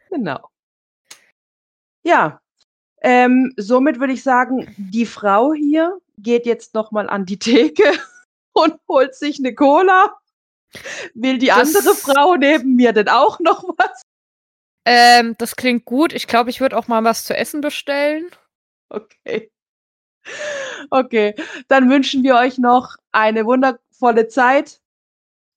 [0.10, 0.50] Genau.
[2.04, 2.40] Ja.
[3.02, 7.84] Ähm, somit würde ich sagen, die Frau hier geht jetzt nochmal an die Theke
[8.54, 10.18] und holt sich eine Cola.
[11.16, 14.04] Will die Das- andere Frau neben mir denn auch noch was?
[14.86, 16.14] Ähm, das klingt gut.
[16.14, 18.30] Ich glaube, ich würde auch mal was zu essen bestellen.
[18.90, 19.52] Okay.
[20.92, 21.36] Okay,
[21.68, 24.80] dann wünschen wir euch noch eine wundervolle Zeit.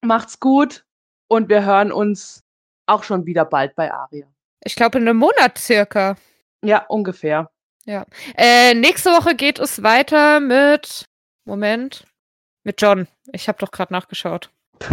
[0.03, 0.85] Macht's gut
[1.29, 2.45] und wir hören uns
[2.87, 4.27] auch schon wieder bald bei Aria.
[4.65, 6.17] Ich glaube, in einem Monat circa.
[6.63, 7.51] Ja, ungefähr.
[8.37, 11.07] Äh, nächste Woche geht es weiter mit.
[11.45, 12.05] Moment.
[12.65, 13.09] Mit John.
[13.33, 14.51] Ich habe doch gerade nachgeschaut.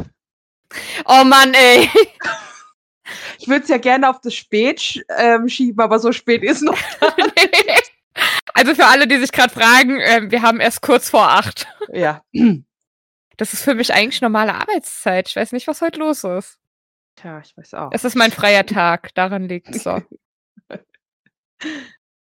[1.05, 1.89] Oh Mann, ey.
[3.39, 6.77] Ich würde es ja gerne auf das Spät ähm, schieben, aber so spät ist noch.
[8.53, 11.67] also für alle, die sich gerade fragen, ähm, wir haben erst kurz vor acht.
[11.93, 12.23] Ja.
[13.37, 15.27] Das ist für mich eigentlich normale Arbeitszeit.
[15.27, 16.57] Ich weiß nicht, was heute los ist.
[17.15, 17.89] Tja, ich weiß auch.
[17.91, 19.13] Es ist mein freier Tag.
[19.15, 20.01] Daran liegt es so.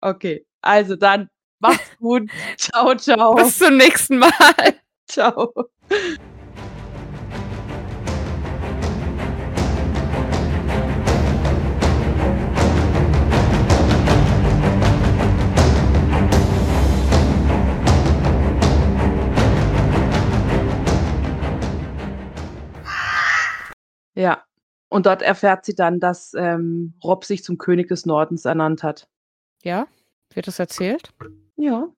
[0.04, 2.28] Okay, also dann macht's gut.
[2.58, 3.34] ciao, ciao.
[3.34, 4.32] Bis zum nächsten Mal.
[5.06, 5.52] Ciao.
[24.22, 24.44] Ja,
[24.88, 29.08] und dort erfährt sie dann, dass ähm, Rob sich zum König des Nordens ernannt hat.
[29.62, 29.86] Ja?
[30.34, 31.14] Wird das erzählt?
[31.56, 31.88] Ja.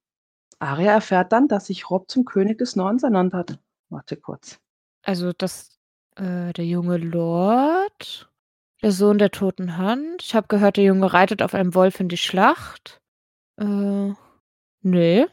[0.61, 3.59] Arya erfährt dann, dass sich Rob zum König des Nordens ernannt hat.
[3.91, 4.59] Warte kurz.
[5.03, 5.77] Also das
[6.17, 8.31] Äh, der junge Lord.
[8.83, 10.23] Der Sohn der toten Hand.
[10.23, 13.01] Ich habe gehört, der Junge reitet auf einem Wolf in die Schlacht.
[13.61, 14.13] Äh,
[14.83, 15.29] ne.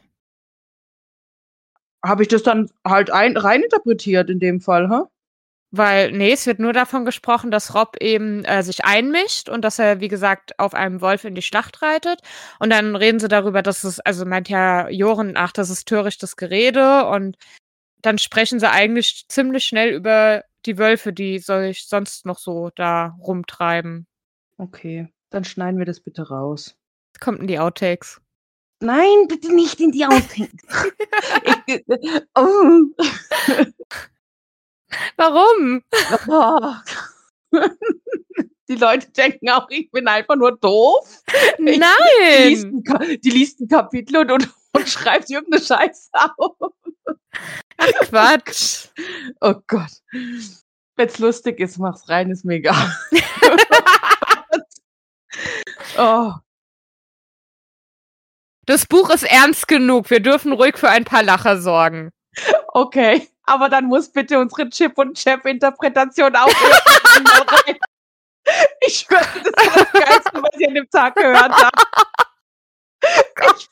[2.04, 5.04] Habe ich das dann halt ein reininterpretiert in dem Fall, hä?
[5.74, 9.78] Weil, nee, es wird nur davon gesprochen, dass Rob eben äh, sich einmischt und dass
[9.78, 12.20] er, wie gesagt, auf einem Wolf in die Schlacht reitet.
[12.58, 16.36] Und dann reden sie darüber, dass es, also meint ja Joren, ach, das ist törichtes
[16.36, 17.06] Gerede.
[17.06, 17.38] Und
[18.02, 22.70] dann sprechen sie eigentlich ziemlich schnell über die Wölfe, die soll ich sonst noch so
[22.74, 24.06] da rumtreiben.
[24.58, 26.76] Okay, dann schneiden wir das bitte raus.
[27.18, 28.20] Kommt in die Outtakes.
[28.80, 30.64] Nein, bitte nicht in die Outtakes.
[31.66, 31.82] ich,
[32.34, 32.82] oh.
[35.16, 35.82] Warum?
[36.28, 36.74] Oh.
[38.68, 41.22] Die Leute denken auch, ich bin einfach nur doof.
[41.58, 41.88] Ich, Nein!
[42.20, 46.72] Die liest ein, die liest ein Kapitel und, und, und schreibt irgendeine Scheiße auf.
[47.76, 48.88] Ach, Quatsch.
[49.40, 49.90] Oh Gott.
[50.96, 52.96] Wenn es lustig ist, mach's rein, ist mir egal.
[55.98, 56.32] oh.
[58.66, 60.08] Das Buch ist ernst genug.
[60.08, 62.10] Wir dürfen ruhig für ein paar Lacher sorgen.
[62.68, 67.76] Okay, aber dann muss bitte unsere Chip- und Chef-Interpretation auch rein.
[68.80, 71.70] Ich schwöre, das ist das Geilste, was ich an dem Tag gehört habe.
[73.56, 73.68] Ich,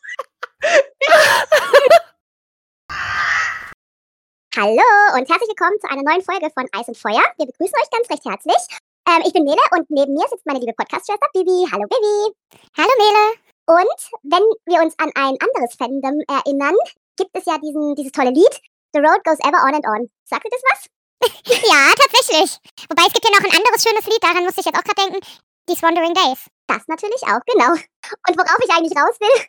[4.57, 4.83] Hallo
[5.17, 7.23] und herzlich willkommen zu einer neuen Folge von Eis und Feuer.
[7.37, 8.79] Wir begrüßen euch ganz recht herzlich.
[9.09, 11.67] Ähm, ich bin Mele und neben mir sitzt meine liebe Podcast-Schwester Bibi.
[11.73, 12.35] Hallo Bibi.
[12.77, 13.35] Hallo Mele.
[13.67, 16.75] Und wenn wir uns an ein anderes Fandom erinnern,
[17.17, 18.61] gibt es ja diesen, dieses tolle Lied,
[18.93, 20.11] The Road Goes Ever On and On.
[20.25, 20.89] Sagt ihr das was?
[21.47, 22.59] ja, tatsächlich.
[22.89, 25.11] Wobei es gibt ja noch ein anderes schönes Lied, daran musste ich jetzt auch gerade
[25.11, 25.21] denken.
[25.69, 26.49] Die Wandering Days.
[26.67, 27.73] Das natürlich auch, genau.
[27.73, 29.45] Und worauf ich eigentlich raus will,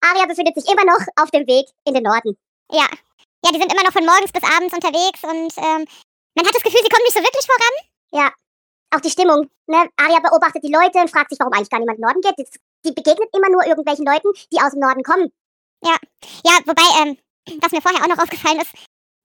[0.00, 2.38] Aria befindet sich immer noch auf dem Weg in den Norden.
[2.70, 2.86] Ja.
[3.44, 5.84] Ja, die sind immer noch von morgens bis abends unterwegs und ähm,
[6.34, 7.74] man hat das Gefühl, sie kommen nicht so wirklich voran.
[8.12, 8.32] Ja.
[8.94, 9.50] Auch die Stimmung.
[9.66, 9.88] Ne?
[9.96, 12.48] Aria beobachtet die Leute und fragt sich, warum eigentlich gar niemand in den Norden geht.
[12.84, 15.32] Die begegnet immer nur irgendwelchen Leuten, die aus dem Norden kommen.
[15.82, 15.96] Ja.
[16.44, 17.18] Ja, wobei, ähm,
[17.60, 18.72] was mir vorher auch noch aufgefallen ist,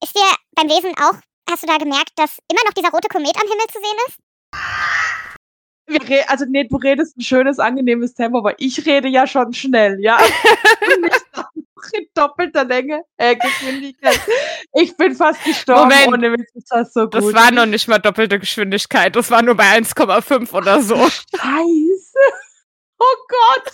[0.03, 1.15] ist dir beim Lesen auch,
[1.49, 4.17] hast du da gemerkt, dass immer noch dieser rote Komet am Himmel zu sehen ist?
[6.27, 10.17] also nee, du redest ein schönes, angenehmes Tempo, aber ich rede ja schon schnell, ja.
[11.01, 11.25] Nicht
[11.93, 14.19] in doppelter Länge, äh, Geschwindigkeit.
[14.73, 16.07] Ich bin fast gestorben, Moment.
[16.07, 17.15] ohne Witz, ist das so gut.
[17.15, 19.15] Das war noch nicht mal doppelte Geschwindigkeit.
[19.15, 20.95] Das war nur bei 1,5 oder so.
[20.95, 22.19] Scheiße.
[22.99, 23.73] Oh Gott.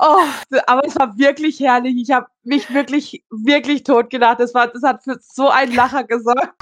[0.00, 0.22] Oh,
[0.66, 1.96] aber es war wirklich herrlich.
[2.00, 4.38] Ich habe mich wirklich, wirklich tot gedacht.
[4.38, 6.54] Das, war, das hat für so einen Lacher gesorgt.